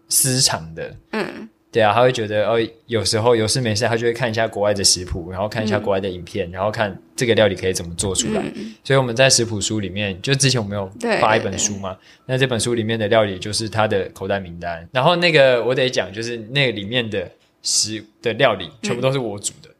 [0.08, 8.42] 私藏的，嗯，对啊，他会觉得哦，有时候有事没事，他就会看一下国外的食谱，然后看一下国外的影片，然后看这个料理可以怎么做出来。
[8.84, 10.90] 所以我们在食谱书里面，就之前我们有
[11.20, 14.88] 发一本书嘛，那这本书里面的料理就是他的口袋名单。
[14.92, 17.28] 然后那个我得讲，就是那个里面的。
[17.64, 19.70] 食的料理全部都是我煮的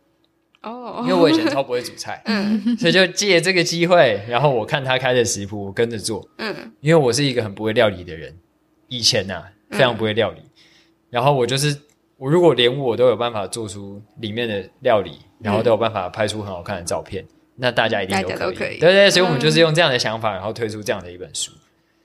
[0.63, 8.35] 哦，因为我以前超不会煮菜，嗯， 所以就借这个机会，然后我看他开的食谱，我跟着做，嗯，因为我是一个很不会料理的人，
[8.89, 10.41] 以前呐非常不会料理，
[11.11, 11.77] 然后我就是
[12.17, 17.25] 我如果连我都有办法做出里面的料理，然后都有办法拍出很好看的照片，
[17.57, 21.51] 那大家一定都可以，对对，所以我们就是用这样的想法，然后推出这样的一本书。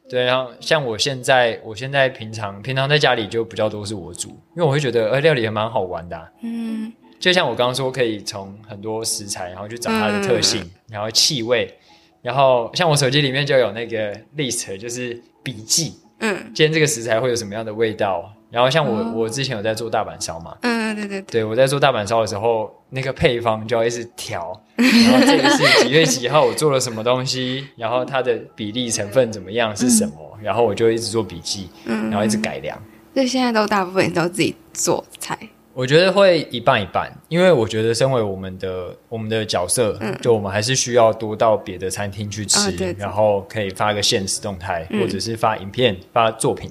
[0.09, 6.31] 对，然后像我现在，我现在平常平常在家里就比较多是我煮，因为我会觉得，呃，料理也蛮好玩的。
[6.41, 11.73] 嗯，就像我刚刚说，可以从很多食材，然后去找它的特性，然后气味，
[12.21, 15.93] 然后像我手机里面就有那个 list，就是笔记。
[16.19, 18.33] 嗯，今天这个食材会有什么样的味道？
[18.49, 32.81] 然后像我，我之前有在做大阪烧嘛，嗯，对对对，我在做大阪烧的时候，那个配方就要一直调， 然后这个是几月几号我做了什么东西，然后它的比例成分怎么样是什么，然后我就一直做笔记，嗯，然后一直改良。
[33.13, 35.37] 所以现在都大部分都自己做菜，
[35.77, 46.67] 我觉得会一半一半，因为我觉得身为我们的我们的角色，就我们还是需要多到别的餐厅去吃，然后可以发个现实动态，或者是发影片、发作品。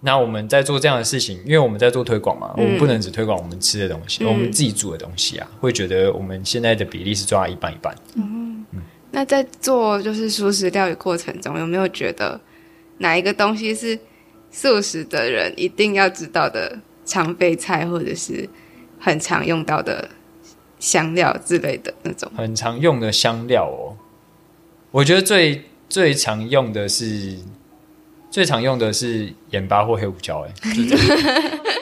[0.00, 7.96] 那我们在做这样的事情，因为我们在做推广嘛，我们不能只推广我们吃的东西，我们自己煮的东西啊，会觉得我们现在的比例是抓一半一半。
[9.10, 12.38] 那在做就是素食料理过程中，有没有觉得
[12.98, 13.98] 哪一个东西是
[14.50, 18.48] 素食的人一定要知道的常备菜，或者是
[18.98, 20.08] 很常用到的
[20.78, 22.30] 香料之类的那种？
[22.36, 23.96] 很常用的香料哦，
[24.90, 27.36] 我觉得最最常用的是
[28.30, 30.52] 最常用的是盐巴或黑胡椒， 哎，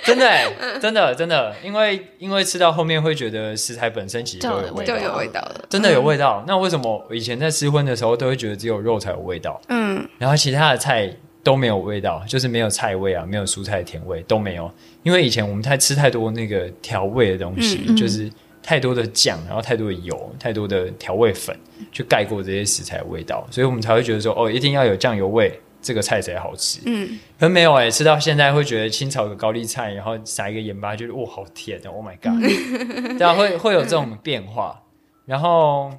[0.05, 0.47] 真的哎，
[0.81, 5.65] 真的真的，因为因为吃到后面会觉得食材本身其实都有味就道，有味道了。
[5.71, 6.45] 真的有味道。
[6.47, 11.11] 那为什么我以前在吃荤的时候都会觉得只有肉才有味道，嗯然后其他的菜
[11.43, 14.71] 都没有味道，就是没有菜味啊，没有蔬菜的甜味都没有。
[15.03, 18.31] 因为以前我们太吃太多那个调味的东西，嗯就是
[18.63, 21.57] 太多的酱，然后太多的油，太多的调味粉，
[21.91, 26.81] 去盖过这些食材的味道，所以我们才会觉得说，哦，一定要有酱油味，这个菜才好吃。
[26.87, 32.39] 嗯，可没有哎、吃到现在会觉得清炒个高丽菜，然后撒一个盐巴，觉得哇好甜哦，Oh my god！
[33.19, 34.81] 对啊，会会有这种变化。
[35.27, 35.91] 然后，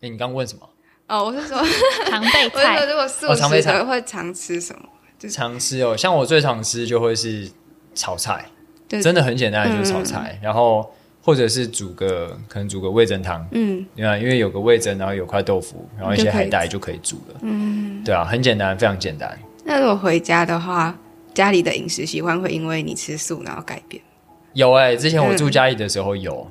[0.00, 0.68] 哎、你刚问什么？
[1.06, 1.56] 哦，我是说，
[2.10, 4.82] 常备我是说，菜，如果素哦常备菜食的会常吃什么？
[5.16, 7.48] 就常吃哦，像我最常吃就会是
[7.96, 8.44] 炒菜，
[8.88, 10.88] 对真的很简单就是炒菜，然后
[11.20, 18.04] 或者是煮个可能煮个味噌汤，嗯对啊，因为有个味噌，然后有块豆腐，然后一些海带就可以煮了，嗯。
[18.04, 19.36] 对啊，很简单，非常简单。
[19.64, 20.96] 那如果回家的话，
[21.34, 24.00] 家里的饮食习惯会因为你吃素然后改变？
[24.52, 26.48] 有哎、之前我嗯住家里的时候有，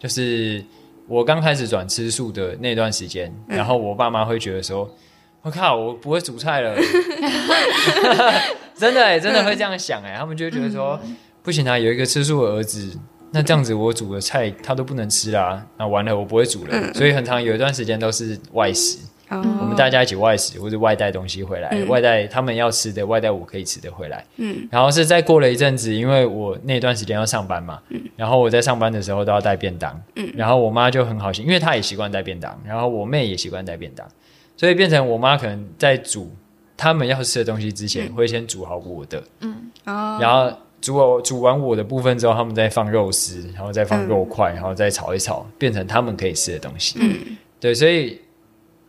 [0.00, 0.62] 就是
[1.06, 4.92] 我刚开始转吃素的那段时间，嗯然后我爸妈会觉得说
[5.42, 6.74] ：“我靠，我不会煮菜了。”
[8.78, 10.98] 真的哎、真的会这样想哎、他们就会觉得说
[11.42, 12.98] ：“不行啊，有一个吃素的儿子，
[13.32, 16.92] 那这样子我煮的菜他都不能吃啦，那完了我不会煮了。
[16.94, 18.98] 所以很长有一段时间都是外食，
[19.30, 19.42] 哦。
[19.60, 24.24] 我们大家一起外食或者外带东西回来，外带他们要吃的，外带我可以吃的回来。
[24.36, 24.68] 嗯。
[24.70, 27.80] 然后是再过了一阵子，因为我那段时间要上班嘛，
[28.14, 30.30] 然后我在上班的时候都要带便当，嗯。
[30.34, 34.06] 然后我妈就很好心，因为她也习惯带便当，然后我妹也习惯带便当，
[34.56, 36.30] 所以变成我妈可能在煮
[36.76, 39.22] 他们要吃的东西之前，会先煮好我的，
[39.86, 46.98] 哦，然后煮我煮完我的部分之后，他们再放肉丝，然后再放肉块，然后再炒一炒，变成他们可以吃的东西。
[47.00, 47.36] 嗯。
[47.58, 48.20] 对，所以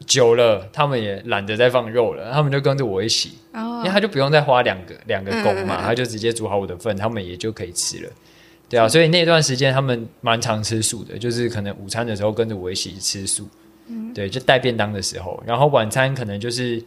[0.05, 5.83] 久了，他们也懒得再放肉了，他们就跟着我一起，因哦为他就不用再花两个两个工嘛，嗯嗯嗯。
[5.83, 8.09] 他就直接煮好我的份，他们也就可以吃了。
[8.69, 13.47] 对啊，所以那段时间他们蛮常吃素的，就是可能午餐的时候跟着我一起吃素，
[13.87, 14.13] 嗯。
[14.13, 16.83] 对，就带便当的时候，然后晚餐可能就是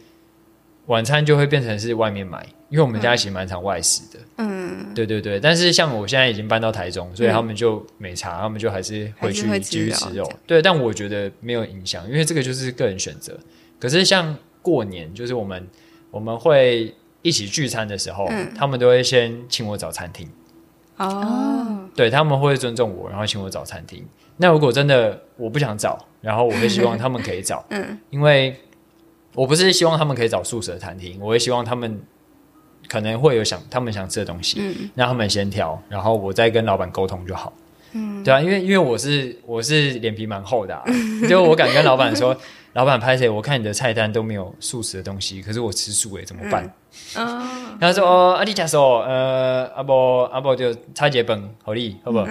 [0.91, 5.39] 晚餐就会变成是外面买，因为我们家其实蛮常外食的，嗯，对对对。
[5.39, 10.61] 但是像我现在已经搬到台中，所以他们就没差，他们就还是回去继续吃肉，对。
[10.61, 13.39] 但我觉得没有影响，因为这个就是个人选择。
[13.79, 15.65] 可是像过年，就是我们
[16.11, 20.27] 我们会一起聚餐的时候，嗯他们都会先请我找餐厅。
[20.97, 24.05] 哦，对他们会尊重我，然后请我找餐厅。
[24.35, 28.59] 那如果真的我不想找，然后我会希望他们可以找， 嗯因为
[29.35, 32.01] 我不是希望他们可以找素食的餐厅，我也希望他们
[32.87, 37.53] 可能会有想他们想吃的东西，嗯让他们先挑，然后我再跟老板沟通就好。
[37.93, 40.83] 嗯，对啊，因为因为我是我是脸皮蛮厚的、啊，
[41.27, 42.35] 就我敢跟老板说，
[42.73, 43.29] 老板拍谁？
[43.29, 46.63] 我看你的菜单都没有素食的东西，可是我吃素诶，怎么办？
[47.15, 47.45] 哦，
[47.79, 52.25] 然后说哦，阿弟假说，呃，阿伯阿伯就差节本好利，好不好？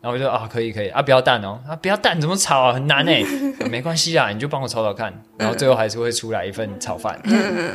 [0.00, 0.88] 然后我就说啊，可以可以。
[0.88, 3.26] 啊，不要蛋哦，啊不要蛋怎么炒啊，很难哎、啊
[3.68, 7.20] 没关系啦，你就帮我炒炒看，然后最后还是会出来一份炒饭。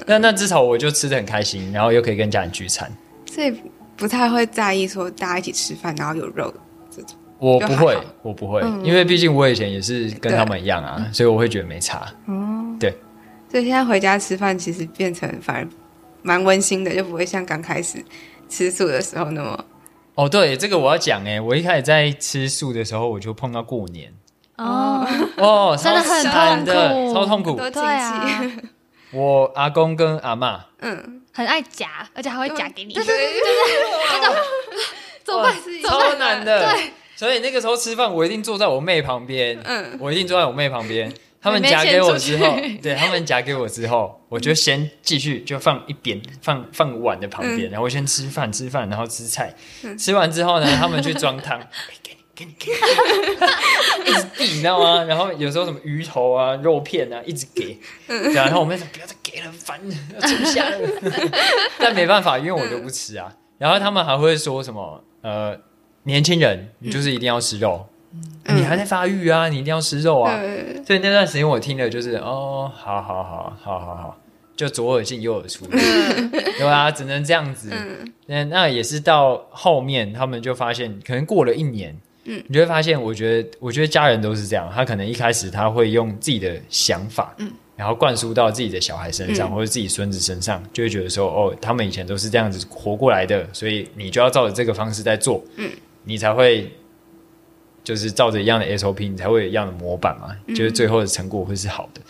[0.07, 2.89] 那那至少我就吃的很开心，然后又可以跟家人聚餐。
[3.29, 3.53] 所以
[3.97, 6.53] 不太会在意说大家一起吃饭然后有肉
[6.89, 7.15] 这种。
[7.39, 8.85] 我不会我不会，嗯。
[8.85, 12.07] 因为毕竟我以前也是跟他们一样啊，所以我会觉得没差。
[12.27, 12.95] 哦，对。
[13.51, 15.67] 所以现在回家吃饭其实变成反而
[16.21, 18.03] 蛮温馨的，就不会像刚开始
[18.47, 19.65] 吃素的时候那么
[20.15, 24.13] 哦，对，这个我要讲哎，我一开始在吃素的时候，我就碰到过年。
[24.57, 25.07] 哦，
[25.37, 27.13] 哦，真的很痛苦。
[27.13, 27.55] 超痛苦。
[27.55, 28.51] 对啊。
[29.11, 33.41] 我阿公跟阿妈嗯，很爱夹，而且还会夹给你，对对对对
[35.23, 35.55] 怎么办？
[35.63, 36.71] 对，超难的。
[36.71, 36.91] 对。
[37.15, 39.97] 所以那个时候吃饭，我一定坐在我妹旁边，嗯。
[39.99, 41.11] 我一定坐在我妹旁边。
[41.43, 49.53] 他们夹给我之后对他们夹给我之后，我就先继续就放一边，放放碗的旁边，然后我先吃饭吃饭，然后吃菜。
[49.99, 51.59] 吃完之后呢，他们去装汤，
[52.01, 55.03] 给你给你给你， 一直递，你知道吗？
[55.03, 57.77] 然后有时候什么鱼头啊、肉片啊，一直给，
[58.07, 58.45] 对啊。
[58.45, 59.79] 然后我妹说不要再给了，很烦，
[60.15, 60.77] 要吃不下了。
[61.77, 63.31] 但没办法，因为我就不吃啊。
[63.57, 65.59] 然后他们还会说什么呃。
[66.05, 67.87] 年轻人，你就是一定要吃肉，
[68.55, 70.39] 你还在发育啊，你一定要吃肉啊。
[70.39, 74.17] 对所以那段时间我听的就是哦，好好好好好好，
[74.55, 77.71] 就左耳进右耳出， 对啊，只能这样子。
[78.27, 81.95] 那那也是到后面他们就发现，可能过了一年，
[82.25, 87.51] 嗯，你就会发现，我觉得我觉得家人都是这样，他可能一开始他会用自己的想法，嗯。
[87.75, 95.67] 然后灌输到自己的小孩身上，或者自己孙子身上，就会觉得说：“哦，他们以前都是这样子活过来的，所以你就要照着这个方式在做，嗯，
[96.03, 96.71] 你才会
[97.83, 102.01] 就是照着一样的 SOP，你才会有一样的模板嘛，就是最后的成果会是好的。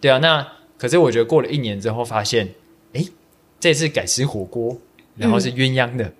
[0.00, 0.46] 对啊，那
[0.76, 2.48] 可是我觉得过了一年之后，发现，
[2.92, 3.04] 哎，
[3.60, 4.76] 这次改吃火锅，
[5.16, 6.12] 然后是鸳鸯的，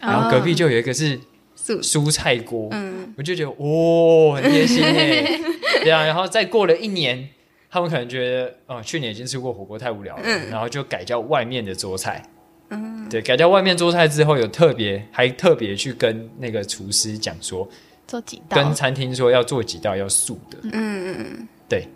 [0.00, 1.18] 然后隔壁就有一个是
[1.56, 5.40] 素蔬菜锅，嗯，我就觉得哦，很贴心哎，
[5.82, 7.28] 对啊，然后再过了一年。
[7.70, 12.22] 他们可能觉得，哦，去年已经吃过火锅太无聊了，然后就改叫外面的桌菜。
[12.68, 17.68] 嗯，对，改叫外面桌菜之后，有特别还特别去跟那个厨师讲说，
[18.06, 20.58] 做几道，跟餐厅说要做几道要素的。
[20.64, 20.72] 嗯。
[20.72, 21.88] 嗯嗯，对，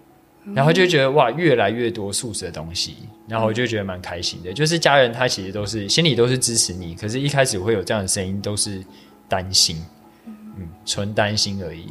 [0.55, 2.97] 然后就觉得哇，越来越多素食的东西，
[3.29, 4.53] 然后我就觉得蛮开心的。
[4.53, 8.83] 就是家人他其实都是心里都是支持你，可是一开始会有这样的声音，都是
[9.29, 9.85] 担心，
[10.27, 11.87] 嗯，纯担心而已。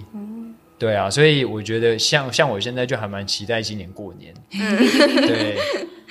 [0.79, 5.57] 对啊，所以我觉得像像我现在就还蛮期待今年过年， 对，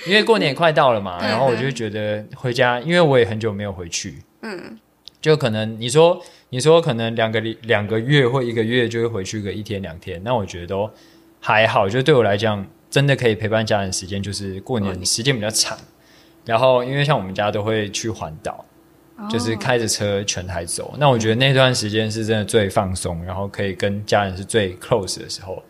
[0.05, 4.77] 因为过年也快到了嘛，然后我就觉得回家，因为我也很久没有回去，嗯，
[5.21, 10.89] 就可能你说你说可能两个两个月或一个月就会回去个一天两天，那我觉得都
[11.39, 15.77] 还好，就对我来讲，真的可以陪伴家人时间，就是过年时间比较长，
[16.45, 18.63] 然后因为像我们家都会去环岛。
[19.31, 25.63] 就是开着车全台走，那我觉得那段时间是真的最放松，然后可以跟家人是最 close 的时候，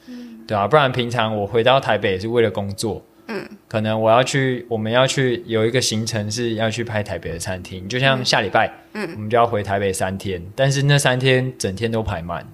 [0.46, 12.48] 对啊，不然平常我回到台北也是为了工作，嗯，可能我要去，我们要去有一个行程是要去拍台北的餐厅，就像下礼拜，嗯，我们就要回台北三天，但是那三天整天都排满，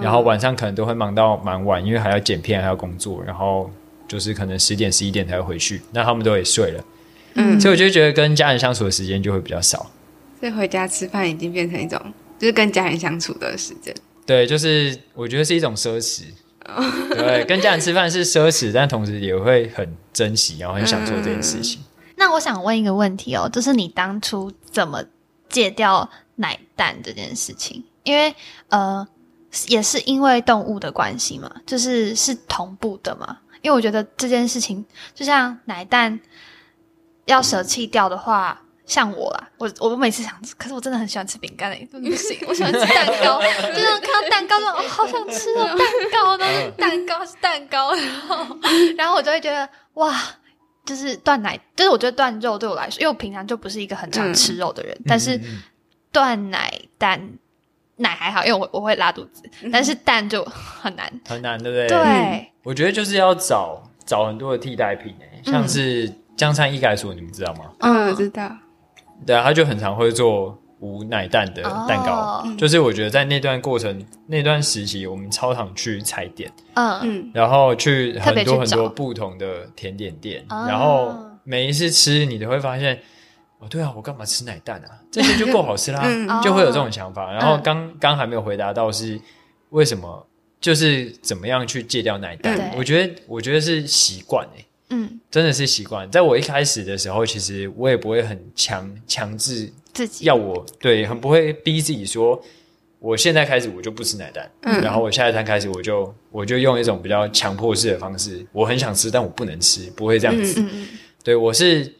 [0.00, 3.70] 然后晚上可能都会忙到蛮晚，因为还要剪片还要工作，然后
[4.08, 6.84] 就是可能十点十一点才会回去，那他们都也睡了，
[7.34, 9.90] 嗯，所以我就觉得跟家人相处的时间就会比较少。
[10.40, 12.00] 所以回家吃饭已经变成一种，
[12.38, 13.94] 就是跟家人相处的时间。
[14.26, 16.22] 对，就是我觉得是一种奢侈。
[17.14, 21.80] 对，跟家人吃饭是奢侈，但同时也会很珍惜，然后很想做这件事情。
[22.16, 25.04] 那我想问一个问题哦，就是你当初怎么
[25.48, 27.84] 戒掉奶蛋这件事情？
[28.02, 28.34] 因为
[28.68, 29.06] 呃，
[29.68, 33.38] 也是因为动物的关系嘛，就是是同步的嘛。
[33.62, 34.84] 因为我觉得这件事情，
[35.14, 36.18] 就像奶蛋
[37.26, 38.60] 要舍弃掉的话。
[38.86, 43.40] 像我啦，我我每次想吃，可是我真的很喜欢吃饼干诶， 不行，我喜欢吃蛋糕，
[43.72, 48.46] 就是看到蛋糕就哦，好想吃哦，蛋糕都是 蛋糕是蛋糕，然后
[48.96, 50.14] 然后我就会觉得哇，
[50.84, 55.40] 就是断奶，就是我觉得断肉对我来说，因为我平常就不是一个很常吃肉的人，但是
[56.12, 57.20] 断奶蛋
[57.96, 61.88] 奶还好，因为我我会拉肚子，但是蛋就很难很难，对不对？
[61.88, 67.70] 对，我觉得就是要找找很多的替代品诶，像是江山易改所，你们知道吗？
[67.80, 68.50] 嗯，知道。
[69.26, 82.98] 对啊，他就很常会做无奶蛋的蛋糕，就是我觉得在那段过程、那段时期，我们超常去踩点，嗯嗯，然后去很多很多不同的甜点店，然后每一次吃，你都会发现，
[83.60, 84.90] 哦，对啊，我干嘛吃奶蛋啊？
[85.10, 86.02] 这些就够好吃啦，
[86.42, 87.32] 就会有这种想法。
[87.32, 89.18] 然后刚刚还没有回答到是
[89.70, 90.26] 为什么，
[90.60, 92.72] 就是怎么样去戒掉奶蛋？
[92.76, 94.64] 我觉得，我觉得是习惯诶。
[94.94, 96.08] 嗯，真的是习惯。
[96.08, 102.40] 在我一开始的时候，其实我也不会很强强制自己要我对，很不会逼自己说，
[103.00, 110.64] 我现在开始我就不吃奶蛋，嗯，然后我下一餐开始我就我就用一种比较强迫式的方式，我很想吃，但我不能吃，不会这样子。
[111.24, 111.92] 对我是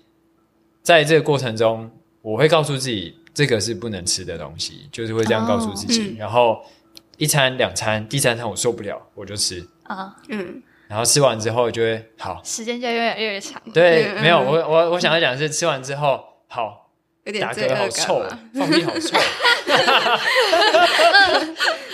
[0.83, 1.91] 在这个过程中，
[2.23, 6.15] 我会告诉自己这个是不能吃的东西，就是会这样告诉自己。
[6.17, 6.63] 然后
[7.17, 10.63] 一餐两餐，第三餐我受不了，我就吃啊，嗯。
[10.95, 13.61] 然后吃完之后就会好，时间就越来越长。
[13.73, 16.89] 对，没有我我我想要讲的是吃完之后好，
[17.25, 18.25] 有点打嗝好臭，
[18.55, 19.19] 放屁好臭。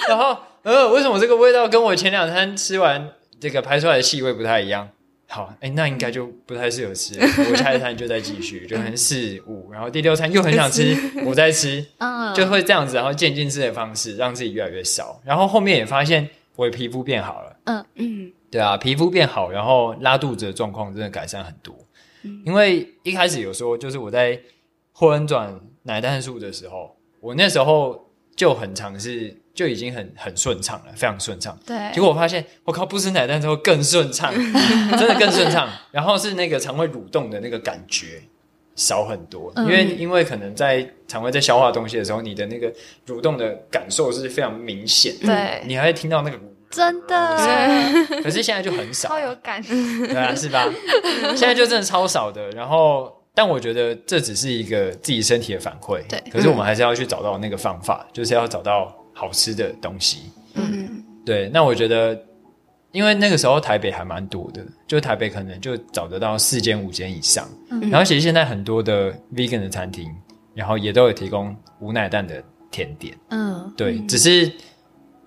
[0.06, 4.86] 然后呃，为什么这个味道跟我前两餐吃完这个排出来的气味不太一样？
[5.28, 7.18] 好，哎，那应该就不太适合吃。
[7.18, 10.94] 我下一餐就再继续，就很四五，然后第六餐又很想吃，
[11.24, 15.22] 我再吃，嗯，就会这样子，然后渐进式的方式让自己越来越少。
[15.24, 18.32] 然后后面也发现我的皮肤变好了，嗯嗯。
[18.50, 21.74] 对啊，皮肤变好，然后拉肚子的状况真的改善很多。
[22.44, 24.38] 因为一开始有说，就是我在
[24.92, 31.58] 霍恩转奶蛋素的时候，我那时候就很尝试，就已经很很顺畅了，非常顺畅。
[31.64, 34.34] 对，结果我发现，我靠，不吃奶蛋之后更顺畅，
[34.98, 35.68] 真的更顺畅。
[35.90, 38.22] 然后是那个肠胃蠕动的那个感觉，
[38.76, 42.70] 少很多，因为因为可能在肠胃在消化东西的时候，你的那个
[43.06, 46.38] 蠕动的感受是非常明显，对，你还会听到那个，
[46.70, 47.36] 真的，
[48.22, 50.66] 可是现在就很少，超有感，对啊，是吧？
[51.30, 53.16] 现在就真的超少的，然后。
[53.32, 56.20] 但我觉得这只是一个自己身体的反馈，对。
[56.32, 60.32] 可是我们还是要去找到那个方法，就是要找到好吃的东西。
[60.54, 61.48] 嗯，对。
[61.48, 62.20] 那我觉得，
[62.90, 67.48] 因为那个时候台北还蛮多的，就台北可能就找得到四间五间以上。
[67.70, 67.88] 嗯。
[67.88, 70.12] 然后其实现在很多的 vegan 的餐厅，
[70.52, 73.16] 然后也都有提供无奶蛋的甜点。
[73.30, 74.00] 嗯，对。
[74.00, 74.52] 只是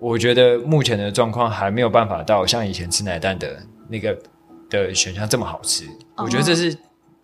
[0.04, 4.14] 我觉得目前的状况还没有办法到像以前吃奶蛋的那个
[4.68, 5.84] 的选项这么好吃。
[6.16, 6.76] 我觉得这是。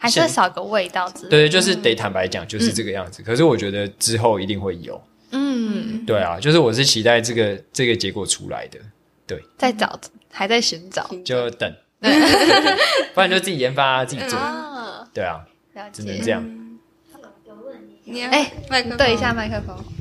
[0.03, 3.23] 还是少个味道，对，就是得坦白讲，就是这个样子。
[3.23, 4.99] 可是我觉得之后一定会有，
[5.31, 8.79] 嗯，对啊，就是我是期待这个这个结果出来的，
[9.27, 10.01] 对，在找，
[10.33, 11.71] 还在寻找，就等，
[13.13, 14.39] 不然就自己研发自己做，
[15.13, 15.45] 对啊，
[15.93, 16.43] 只能这样。
[18.31, 18.51] 哎，
[18.97, 20.00] 对一下麦克风，就是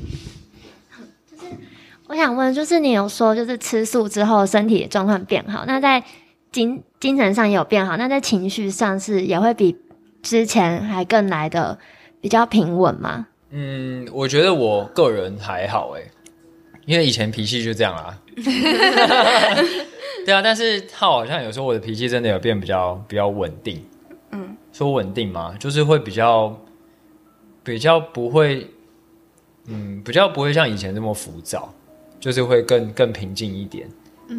[2.10, 6.02] 我想问，就是你有说，就是吃素之后身体状况变好，那在
[6.50, 9.76] 精精神上也有变好，那在情绪上是也会比。
[10.22, 11.78] 之前还更来的
[12.20, 13.26] 比较平稳吗？
[13.52, 16.02] 嗯，我觉得我个人还好哎，
[16.84, 18.18] 因为以前脾气就这样啊。
[20.26, 23.82] 对啊，但是他好像有时候我的脾气真的有变比较比较稳定。
[24.32, 25.54] 嗯，说稳定吗？
[25.58, 26.54] 就是会比较
[27.64, 28.68] 比较不会，
[29.68, 31.72] 嗯，比较不会像以前那么浮躁，
[32.20, 33.88] 就是会更更平静一点。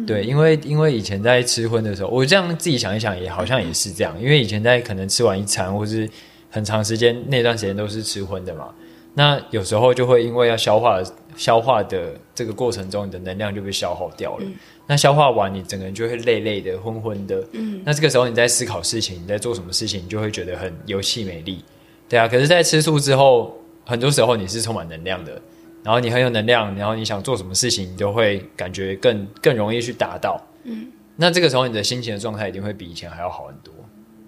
[0.06, 4.18] 对，因为因为以前在吃荤的时候，我这样自己想一想，也好像也是这样。
[4.18, 6.08] 因为以前在可能吃完一餐，或是
[6.50, 8.70] 很长时间那段时间都是吃荤的嘛，
[9.12, 11.02] 那有时候就会因为要消化
[11.36, 14.46] 消化的这个过程中，你的能量就被消耗掉了。
[14.86, 17.44] 那消化完，你整个人就会累累的、昏昏的。
[17.52, 21.62] 嗯，那这个时候你在思考事情，你在做什么事情，你就会觉得很有气美丽。
[22.08, 25.38] 对啊，可是，在吃素之后，很多时候你是充满能量的。
[25.82, 30.40] 然后你很有能量，然后你想做什么事情，你都会感觉更更容易去达到。
[30.62, 33.74] 嗯，那这个时候你的心情的状态一定会比以前还要好很多。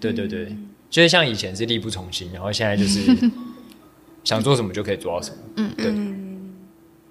[0.01, 0.55] 对对对，
[0.91, 3.31] 就是像以前是力不从心，然后现在就是
[4.25, 5.37] 想做什么就可以做到什么。
[5.57, 5.87] 嗯，对。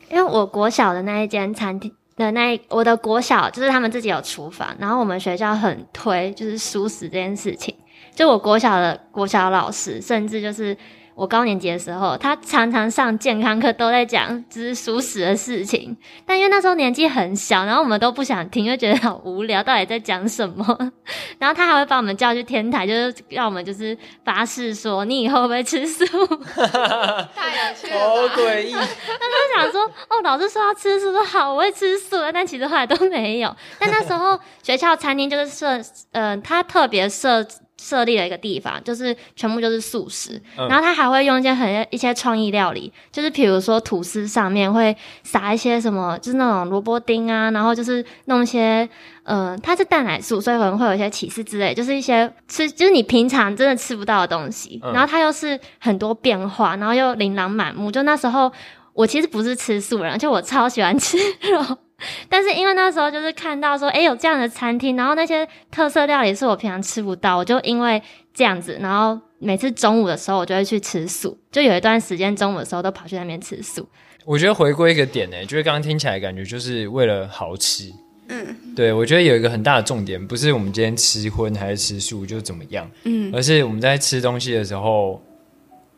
[0.09, 7.73] 因为我国小的那一间餐厅的那我的国小就是他们自己有厨房，然后我们学校很推就是熟食这件事情。
[8.13, 10.77] 就我国小的国小老师，甚至就是。
[11.15, 15.95] 我高年级的时候，他常常上健康课，都在讲就是熟食的事情。
[16.25, 20.65] 但因为那时候年纪很小，然后我们都不想听，就觉得好无聊，到底在讲什么？
[21.37, 26.05] 然后他还会把我们叫去天台，就是让我们就是发誓说，你以后会不会吃素？
[26.05, 28.71] 太有趣了，好诡异。
[28.71, 32.31] 他就想说，哦，老师说要吃素，说好，我会吃素的。
[32.33, 33.55] 但其实后来都没有。
[33.77, 35.79] 但那时候学校餐厅就是设，
[36.11, 37.45] 呃，他特别设。
[37.83, 48.87] 设立了一个地方，就是全部就是素食，然后他还会用一些很一些创意料理，就是比如说吐司上面会撒一些什么，就是那种萝卜丁啊，然后就是弄一些，
[49.23, 57.91] 呃，它是蛋奶素，所以可能会有一些起司之类，就是一些吃，就是你平常真的吃不到的东西，然后它又是很多变化，然后又琳琅满目。
[57.91, 58.49] 就那时候
[58.93, 61.77] 我其实不是吃素人，就我超喜欢吃肉。
[62.27, 68.01] 但是因为那时候就是看到说，哎，有这样的餐厅，然后那些特色料理是我平常吃不到，我就因为
[68.33, 73.87] 这样子，然后每次中午的时候我就会去吃素，就有一段时间中午的时候都跑去那边吃素。
[74.25, 77.91] 我觉得回归一个点呢，就是刚刚听起来感觉就是为了好吃，
[78.27, 85.21] 嗯，对我觉得有一个很大的重点，不是我们今天吃荤还是吃素就怎么样，嗯，而是我们在吃东西的时候。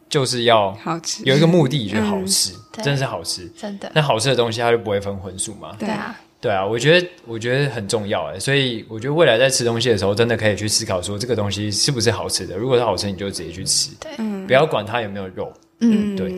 [0.07, 3.91] 就是要好吃，有一个目的，就是好吃，真的是好吃，真的。
[3.93, 5.75] 那好吃的东西，它就不会分荤素嘛？
[5.79, 6.65] 对啊，对啊。
[6.65, 8.39] 我觉得，我觉得很重要哎。
[8.39, 12.55] 所以，我觉得未来在吃东西的时候，真的可以去思考说，这个东西是不是好吃的。
[12.55, 15.51] 如果是好吃，你就直接去吃，对，不要管它有没有肉。
[15.79, 16.31] 嗯，对。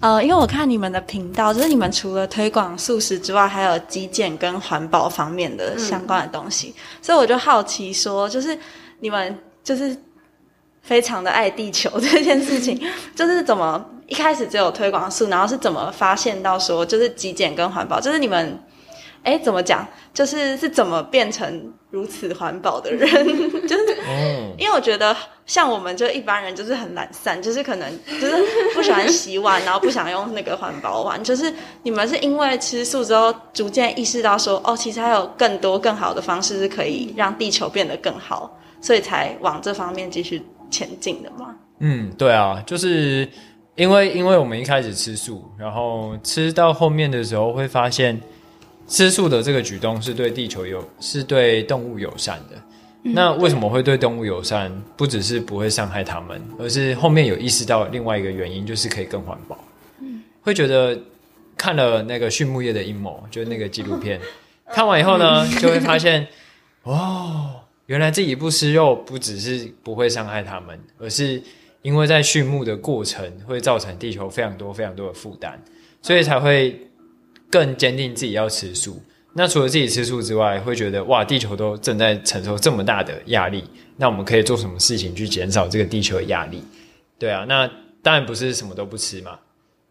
[0.00, 8.56] 呃，因为我看你们的频道，就是你们除了推广素食之外，还有极简跟环保方面的相关的东西，所以我就好奇说，就是
[9.00, 9.96] 你们就是。
[10.88, 12.80] 非常的爱地球这件事情，
[13.14, 18.58] 就是怎么一开始只有推广素，然后是怎么发现到说就是极简跟环保，就是你们，
[19.22, 19.86] 哎，怎么讲？
[20.14, 23.08] 就是是怎么变成如此环保的人？
[23.68, 23.96] 就是，
[24.56, 25.14] 因为我觉得
[25.44, 28.34] 像我们就一般人就是很懒散，就是可能就是
[28.74, 31.22] 不喜欢洗碗， 然后不想用那个环保碗。
[31.22, 40.42] 就是你们是因为吃素之后，逐渐意识到说，哦，其实还有更多更好的方式是可以让地球变得更好，所以才往这方面继续。
[40.70, 41.54] 前进的吗？
[41.80, 43.28] 嗯，对啊，就是
[43.76, 48.20] 因为因为我们一开始吃素，然后吃到后面的时候会发现，
[48.86, 52.56] 吃素的这个举动是对地球有是对动物友善的。
[53.14, 54.70] 那为什么会对动物友善？
[54.96, 59.56] 不只是不会伤害它们，而是后面有意识到另外一个原因，就是可以更环保。
[60.00, 60.98] 嗯会觉得
[61.56, 64.20] 看了那个畜牧业的阴谋，就是那个纪录片，
[64.72, 66.26] 看完以后呢，就会发现，
[66.82, 67.50] 哦，
[67.88, 71.42] 原来自己不吃肉，不只是不会伤害它们，而是
[71.80, 75.58] 因为在畜牧的过程会造成地球非常多非常多的负担，
[76.02, 76.78] 所以才会
[77.50, 79.02] 更坚定自己要吃素。
[79.32, 83.64] 那除了自己吃素之外，会觉得哇，地球都正在承受这么大的压力，
[83.96, 86.62] 那我们可以做什么事情去减少这个地球的压力？
[87.18, 87.66] 对啊，那
[88.02, 89.38] 当然不是什么都不吃嘛，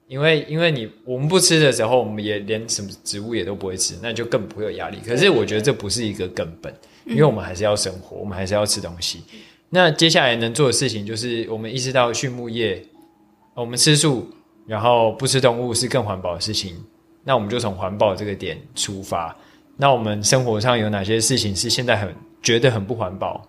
[0.07, 4.99] 因为因为你我们不吃的时候，我们也连什么植物也都不会吃，那就更不会有压力。
[5.03, 6.73] 可是我觉得这不是一个根本，
[7.07, 9.23] 因为我们还是要生活，我们还是要吃东西。
[9.69, 12.81] 那接下来能做的事情就是，我们意识到畜牧业，
[13.53, 14.29] 我们吃素，
[14.65, 16.75] 然后不吃动物是更环保的事情。
[17.23, 19.35] 那我们就从环保这个点出发。
[19.75, 23.45] 那我们生活上有哪些事情是现在很觉得很不环保，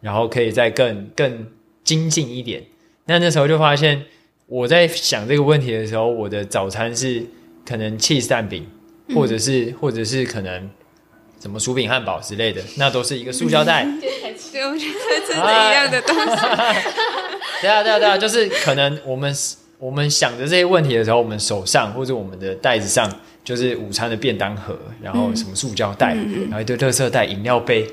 [0.00, 1.46] 然后可以再更更
[1.82, 2.62] 精进一点？
[3.06, 4.04] 那那时候就发现，
[4.46, 7.24] 我在想这个问题的时候，我的早餐是
[7.64, 8.66] 可能 cheese 蛋饼，
[9.14, 10.70] 或者是、或者是可能
[11.42, 13.84] 什么薯饼汉堡之类的，那都是一个塑胶袋。
[14.00, 16.36] 对，我觉得真的一样的东西。
[17.60, 19.34] 对啊，对啊，对啊，就是可能我们
[19.80, 23.10] 我们想着这些问题的时候，我们手上或者我们的袋子上，
[23.42, 26.14] 就是午餐的便当盒，然后什么塑胶袋，
[26.48, 27.90] 然后一堆垃圾袋、饮料杯，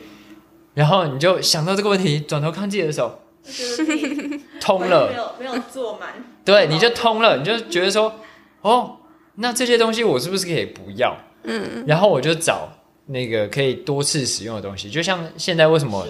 [0.76, 3.20] 然后你就想到这个问题，转头看自己的手，
[4.62, 6.10] 通了，没有没有做满，
[6.46, 8.14] 对，你就通了，你就觉得说，
[8.62, 8.98] 哦，
[9.38, 11.18] 那这些东西我是不是可以不要？
[11.46, 12.70] 嗯，然后我就找
[13.12, 16.06] 那个可以多次使用的东西，就像现在为什么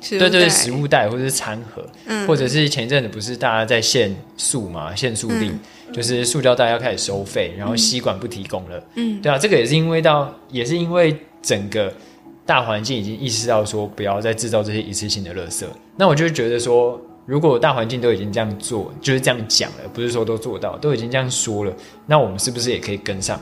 [0.00, 1.08] 对对，食物袋。
[1.08, 1.82] 或者是餐盒，
[2.26, 5.58] 或者是前一阵子不是大家在限塑嘛，限塑令，
[5.92, 8.82] 就是塑胶袋要开始收费，然后吸管不提供了。
[8.96, 11.90] 嗯，对啊，这个也是因为到，也是因为整个
[12.44, 15.64] 大环境已经意识到说不要再制造这些一次性的垃圾。
[15.96, 21.72] 那我就觉得说，如果大环境都已经这样做，就是这样讲了，不是说都做到，都已经这样说了，
[22.06, 23.40] 那我们是不是也可以跟上，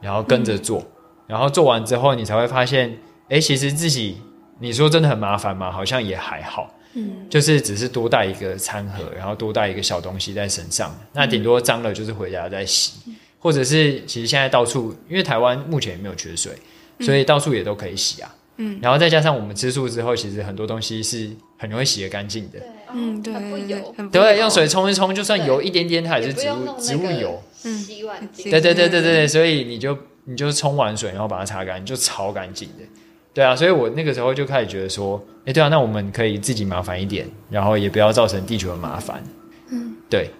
[0.00, 0.84] 然后跟着做，
[1.26, 2.98] 然后做完之后，你才会发现，
[3.28, 4.16] 哎，其实自己
[4.58, 5.70] 你说真的很麻烦吗？
[5.70, 12.92] 好像也还好，嗯，就是只是多带一个餐盒，然后多带一个小东西在身上，那顶多脏了就是回家再洗，
[13.38, 16.52] 或者是其实现在到处，因为台湾目前也没有缺水，
[17.00, 22.58] 所以到处也都可以洗啊，嗯，然后再加上我们吃素之后，其实很多东西是很容易洗得干净的，
[22.94, 29.96] 嗯，对很不对对油，对，用水冲一冲，就算油一点点，它也是植物植物那个油，洗碗对对对对对，所以你就
[30.26, 32.84] 你就冲完水，然后把它擦干，就超干净的。
[33.32, 39.22] 对啊，所以我那个时候就开始觉得说，哎，对啊，那我们可以自己麻烦一点，然后也不要造成地球的麻烦。
[39.70, 40.30] 嗯，对，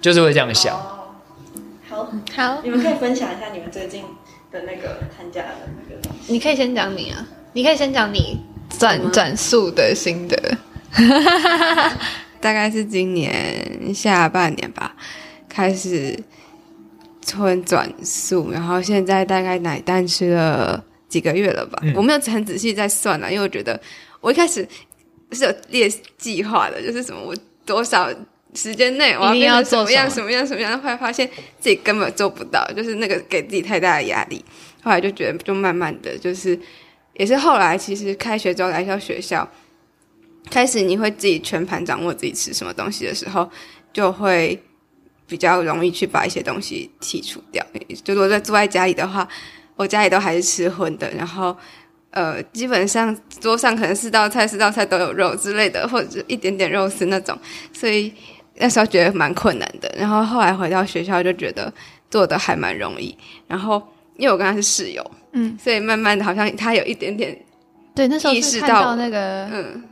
[0.00, 0.74] 就是会这样想。
[0.74, 1.08] 哦，
[1.88, 4.04] 好，好，你们可以分享一下你们最近
[4.52, 6.32] 的那个参加的那个东西。
[6.32, 8.38] 你可以先讲你啊，你可以先讲你
[8.78, 10.56] 转转速的心得。
[12.40, 14.94] 大概是今年下半年吧，
[15.48, 16.16] 开始
[17.34, 21.78] 荤转宿，然后现在大概奶蛋吃了几个月了吧？
[21.82, 23.80] 嗯我没有很仔细在算了，因为我觉得
[24.20, 24.66] 我一开始
[25.32, 28.08] 是有列计划的，就是什么我多少
[28.54, 34.44] 时间内我要变什么样什什么样什么样，后来发现自己根本做不到，就是那个给自己太大的压力，
[34.82, 36.58] 后来就觉得就慢慢的就是。
[37.18, 39.50] 也是后来，其实开学之后来到学校，
[40.50, 43.50] 开始你会自己全盘掌握自己吃什么东西的时候，
[43.90, 44.62] 就会
[45.26, 47.64] 比较容易去把一些东西剔除掉。
[48.04, 49.26] 就如果在住在家里的话，
[49.74, 51.56] 我家里都还是吃荤的，然后
[52.10, 57.38] 呃，基本上桌上可能四道菜、四道菜都有肉之类的，或者一点点肉丝那种，
[57.72, 58.12] 所以
[58.54, 59.92] 那时候觉得蛮困难的。
[59.98, 61.72] 然后后来回到学校就觉得
[62.10, 63.16] 做的还蛮容易，
[63.46, 63.82] 然后
[64.16, 67.36] 因为我跟他是室友，嗯，所以慢慢的好像他有一点点
[67.94, 69.84] 对，那时候意识到是看到那个嗯。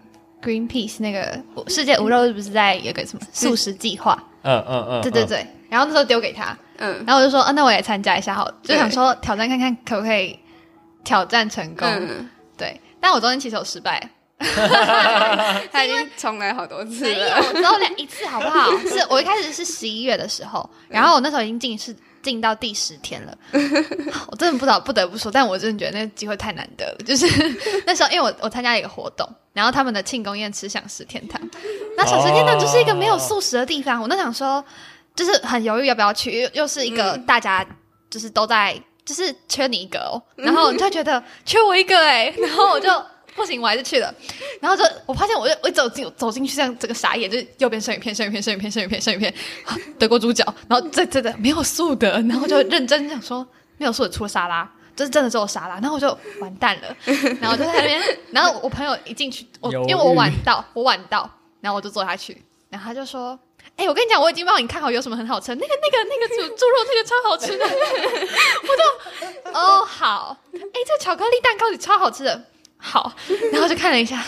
[0.44, 4.22] Greenpeace 那个世界无肉日不是在有个什么素食计划？
[4.44, 7.02] 嗯嗯嗯，嗯，对对对，然后那时候丢给他，嗯。
[7.06, 10.38] 然后我就说啊，那我也参加一下好了，就想说挑战看看可不可以
[11.02, 11.88] 挑战成功。
[11.88, 14.00] 嗯，对，但我中间其实有失败，
[15.72, 17.42] 他已经重来好多次没有，了。
[17.54, 18.70] 只有两一次，好不好？
[18.86, 23.38] 是我一开始是十一月的时候，然后我那时候已经进是进到第十天了，
[24.26, 26.96] 我真的不知道不得不说，但我真的觉得那个机会太难得了。
[27.06, 27.26] 就是
[27.86, 31.40] 那时候，因为我我参加一个活动，然后他们的庆功宴吃享食天堂，
[31.96, 34.64] 那享食天堂就是一个没有素食的地方，我那想说，
[35.14, 37.64] 就是很犹豫要不要去，又又是一个大家
[38.10, 38.74] 就是都在。
[39.06, 42.88] 就是缺你一个哦，然后你就觉得 缺我一个哎、然后我就
[43.34, 44.14] 不行，我还是去了。
[44.60, 56.96] 然后就我发现我就我一走进走进去，这样这个傻眼，就是右边生鱼片，生鱼片，生鱼片，生鱼片，生鱼片，啊德国猪脚，然后这这的没有素的，然后就认真想说没有素的除了沙拉，就是真的只有沙拉，然后我就完蛋了，
[57.40, 61.28] 然后我就在那边，然后我朋友一进去，我因为我晚到，我晚到，
[61.60, 63.38] 然后我就坐下去，然后他就说。
[63.76, 72.40] 哎、我跟你讲，我已经帮你看好有什么很好吃的，那个、那个、那个猪猪肉那个超好吃的，我就哦好，哎、这巧克力蛋糕也超好吃的，
[72.86, 73.10] 好，
[73.50, 74.22] 然后就看了一下，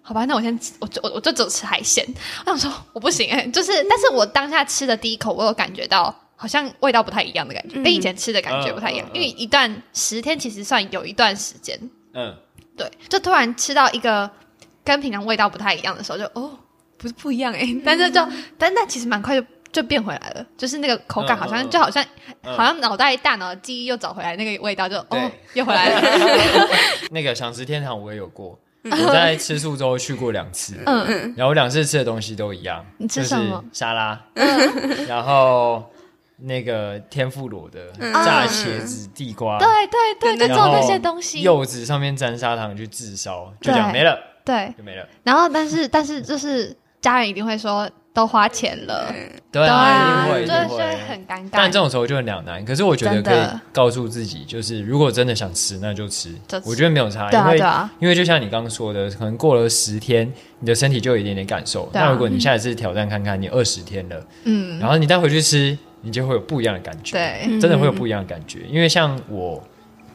[0.00, 2.02] 好吧，那我先，我就我我就只有吃海鲜，
[2.46, 11.78] 我想说我不行哎、就是，但是我当下吃的第一口，我有感觉到好像味道不太一样的感觉，跟以前吃的感觉不太一样，嗯嗯嗯因为一段十天其实算有一段时间，
[12.14, 12.34] 嗯，
[12.76, 14.30] 对，就突然吃到一个
[14.82, 16.58] 跟平常味道不太一样的时候，就哦，
[16.96, 19.46] 不是不一样哎、但是就但但其实蛮快就
[19.80, 21.70] 就变回来了，就是那个口感好像、嗯嗯嗯。
[21.70, 22.04] 就好像、
[22.42, 22.56] 嗯。
[22.56, 26.00] 好像脑袋大脑的记忆又找回来，那个味道就哦又回来了，
[27.12, 33.64] 那个想吃天堂我也有过，我在吃素周去过两次，嗯然后两次吃的东西都一样，你吃就是什么？
[33.72, 34.20] 沙拉，
[35.06, 35.84] 然后
[36.38, 37.92] 那个天妇罗的
[38.24, 45.06] 炸茄子、地瓜，对对对，就做那些东西，柚子上面沾砂糖去炙烧，就这样没了，对，就没了。
[45.22, 47.88] 然后但是但是就是家人一定会说
[48.18, 49.14] 都花钱了，
[49.52, 50.98] 对啊，一定会，一就会。
[51.08, 53.40] 很尴尬，但这种时候就很两难，可是我觉得可以
[53.72, 56.34] 告诉自己，就是如果真的想吃，那就吃。
[56.48, 61.88] 就吃我觉得没有差，对因为啊对啊，因为就像你刚刚说的，可能过了十天，你的身体就有一点点感受。
[61.92, 68.62] 对啊那如果你下一次挑战看看，你二十天了，嗯，然后你再回去吃，你就会有不一样的感觉。，对，真的会有不一样的感觉。
[68.68, 69.62] 因为像我，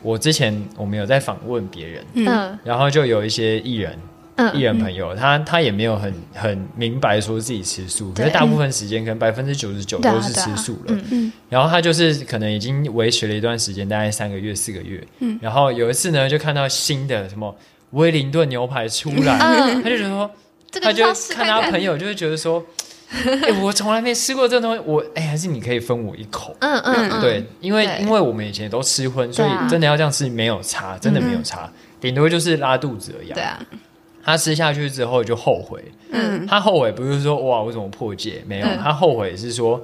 [0.01, 3.97] 我之前我们有在访问别人，嗯然后就有一些艺人。
[4.38, 4.61] 艺嗯。
[4.61, 10.89] 人朋友，他他也没有很很明白说自己吃素，可对是大部分时间可能百分之九十九都是吃素了。
[10.89, 11.34] 嗯嗯。
[11.49, 15.05] 然后他就是可能已经维持了一段时间，大概三个月、四个月。
[15.19, 15.38] 嗯。
[15.41, 17.55] 然后有一次呢，就看到新的什么
[17.91, 20.31] 威灵顿牛排出来，嗯他就觉得说，
[20.71, 21.05] 这个他就
[21.36, 22.63] 看他朋友就会觉得说，
[23.13, 26.55] 哎、我从来没吃过这东西，我哎、还是你可以分我一口。
[26.61, 31.71] 嗯嗯嗯，对，因为因为我们以前都吃荤，所以真的要这样吃没有差，真的没有差，
[32.01, 33.43] 顶多就是拉肚子而已、对。
[33.43, 33.59] 啊，
[34.24, 36.47] 他吃下去之后就后悔，嗯。
[36.47, 38.80] 他后悔不是说哇我怎么破戒，没有，嗯。
[38.82, 39.82] 他后悔是说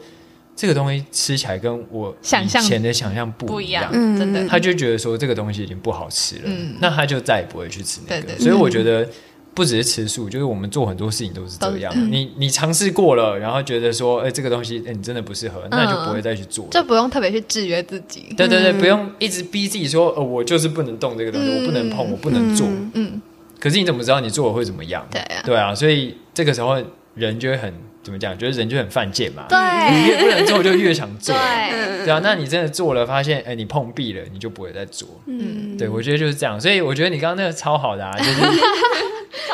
[0.56, 6.76] 这个东西吃起来跟我想象以前的想象不不一样，嗯真的，他就觉得说这个东西已经不好吃了，嗯。
[6.80, 8.22] 那他就再也不会去吃那个。
[8.22, 9.08] 对对所以我觉得
[9.54, 11.94] 不只是吃素，就是我们做很多事情都是这样。
[11.94, 16.72] 都你你尝试过了，然后觉得说，哎、这个东西、哎你真的不适合，那就不会再去做了。
[16.72, 22.66] 就不用特别去制约自己，对对对，不用一直逼自己说，呃，我就是不能动这个东西，嗯我不能碰，我不能做。
[22.94, 23.22] 嗯，
[23.60, 25.06] 可是你怎么知道你做了会怎么样？
[25.12, 26.82] 对啊，对啊，所以这个时候
[27.16, 28.38] 人就会很怎么讲？
[28.38, 29.46] 觉得人就很犯贱嘛。
[29.50, 29.58] 对
[29.92, 31.36] 你越不能做，就越想做。
[31.36, 35.08] 对，对啊，那你真的做了，发现哎，你碰壁了，你就不会再做。
[35.28, 36.60] 嗯，对，我觉得就是这样。
[36.60, 38.32] 所以我觉得你刚刚那个超好的啊，就是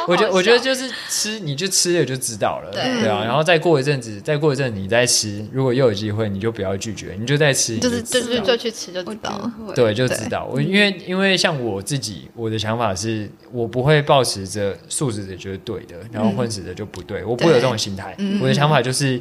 [0.07, 2.71] 我觉得我觉得就是吃，你就吃了就知道了。
[2.71, 3.07] 对。
[3.07, 10.47] 啊，然后再过一阵子，再过一阵子你再吃，如果又有机会，你就不要拒绝，你就再吃，就是就是就去吃就知道了，对，就知道。
[10.51, 18.15] 我，因为因为像我自己，我的想法是我不会抱持着素食的就是对的，然后混食的就不对，我不会有这种心态。
[18.17, 19.19] 嗯我的想法就是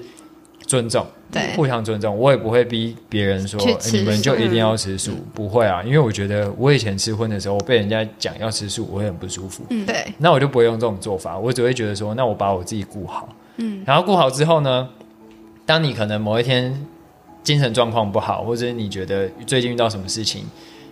[0.67, 1.55] 尊重，对。
[1.57, 3.61] 互相尊重，我也不会逼别人说、
[3.93, 9.65] 你们就一定要吃素，不会啊，因为我觉得我以前吃荤的时候，我被人家讲要吃素，我会很不舒服。
[9.71, 14.89] 嗯对，那我就不会用这种做法，我只会觉得说，那我把我自己顾好，嗯，然后顾好之后呢，
[15.67, 16.87] 当你可能某一天
[17.43, 20.45] 精神状况不好，或者你觉得最近遇到什么事情，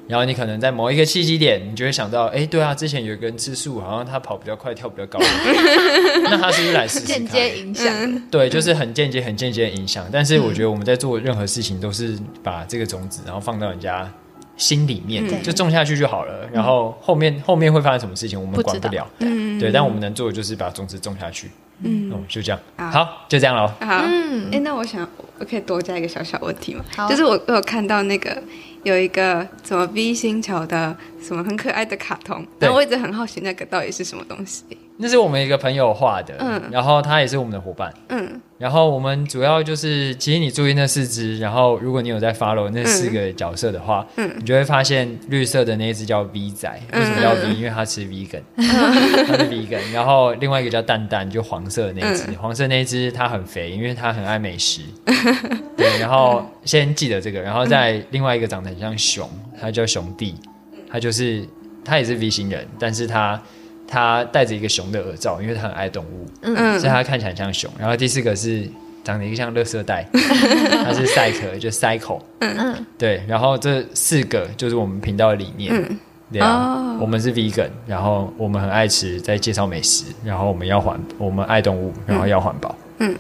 [0.09, 5.18] 然后你可能在某一个契机点，你就会想到，哎，对啊，之前有一个人吃素，好像他跑比较快，跳比较高，
[6.24, 7.24] 那他是不是来试试看？
[7.24, 10.07] 间接影响，对，就是很间接、很间接的影响。
[10.12, 14.12] 但是我觉得我们在做任何事情，都是把这个种子，然后放到人家
[14.57, 16.48] 心里面，嗯就种下去就好了。
[16.53, 19.09] 然后后面后面会发生什么事情，我们管不了。
[19.20, 21.48] 嗯对，但我们能做的就是把种子种下去。
[21.84, 22.61] 嗯嗯，就这样。
[22.76, 23.66] 好好，就这样喽。
[23.80, 26.84] 好，嗯哎、那我想我可以多加一个小小问题吗？
[26.96, 28.40] 好就是我我有看到那个
[28.82, 34.64] 有一个什么 V 星球的什么很可爱的卡通，对然后我一直很好奇那个到底是什么东西。
[34.99, 36.62] 那是我们一个朋友画的，嗯。
[36.70, 37.93] 然后他也是我们的伙伴。
[38.09, 38.40] 嗯。
[38.59, 44.30] 然后我们主要就是，其实你注意那四只，然后如果你有在 follow 那四个角色的话，嗯。
[44.38, 49.93] 你就会发现绿色的那一只叫 V 仔，为什么叫 V？、因为它吃 vegan， 它是 vegan。
[49.93, 52.36] 然后另外一个叫蛋蛋，就黄色的那一只，嗯。
[52.36, 54.82] 黄色那一只它很肥，因为它很爱美食。
[55.76, 59.28] 对，然后先记得这个，然后再另外一个长得很像熊，
[59.61, 60.36] 它叫熊弟，
[60.88, 61.45] 它就是
[61.84, 63.40] 它也是 V 型人，但是它
[63.93, 66.26] 它戴着一个熊的耳罩，因为他很爱动物。
[66.40, 67.70] 嗯所以他看起来很像熊。
[67.78, 68.66] 然后第四个是
[69.05, 70.09] 长得一个像垃圾袋，
[70.82, 72.18] 他是 cycle，就 cycle。
[72.38, 75.70] 嗯对，然后这四个就是我们频道的理念。
[75.74, 75.99] 嗯
[76.32, 82.74] 对啊，哦我们是 vegan，然后我们很爱吃，在介绍美食，然后我们要环，我们爱动物，然后要环保。
[83.01, 83.14] 嗯，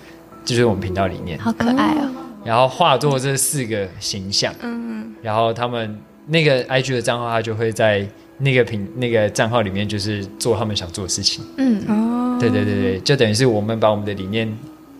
[0.46, 1.38] 这就是我们频道理念。
[1.38, 2.08] 好可爱哦，
[2.42, 8.06] 然后化作这四个形象，嗯然后他们那个 IG 的账号，他就会在
[8.42, 11.44] 那个屏那个账号里面，就是做他们想做的事情。
[11.56, 14.52] 嗯，哦，对对对对，就等于是我们把我们的理念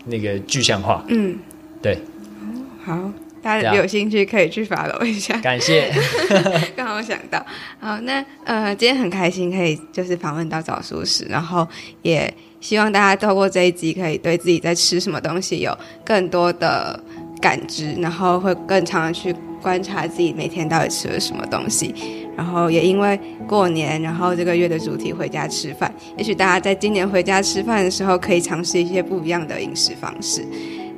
[0.07, 1.05] 那个具象化。
[1.09, 1.36] 嗯，
[1.82, 1.99] 对，
[2.84, 3.11] 好，
[3.43, 5.36] 大家有兴趣可以去 follow 一下。
[5.40, 5.93] 感谢。
[6.76, 7.45] 刚好想到，
[7.80, 11.66] 好，那呃，今天很开心可以就是访问到早熟食，然后
[12.03, 17.03] 也希望大家透过这一集可以对自己在吃什么东西有更多的
[17.40, 21.93] 感知，然后会更常的去观察自己每天到底吃了什么东西。
[22.37, 30.45] 然后也因为过年，然后这个月的主题回家吃饭，也许大家在今年回家吃饭的时候，可以尝试一些不一样的饮食方式。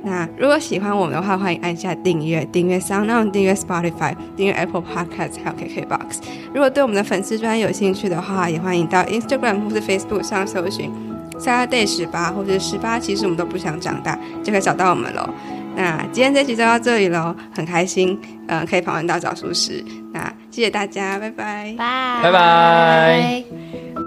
[0.06, 6.18] 那如果喜欢我们的话，欢迎按下订阅，订阅 SoundOn，订阅 Spotify，订阅 Apple Podcast，还有 KKBox。
[6.52, 10.90] 如果对我们的粉丝专有兴趣的话，也欢迎到 Instagram 或是 Facebook 上搜寻
[11.38, 15.26] Saturday 十八或者十八，其实我们都不想长大，就可以找到我们喽。
[15.74, 19.82] 那今天这集就到这里喽，很开心，呃，可以访问到早熟时。
[20.12, 21.74] 那谢谢大家，拜拜。
[21.76, 22.30] 拜拜。
[22.30, 24.03] 拜拜。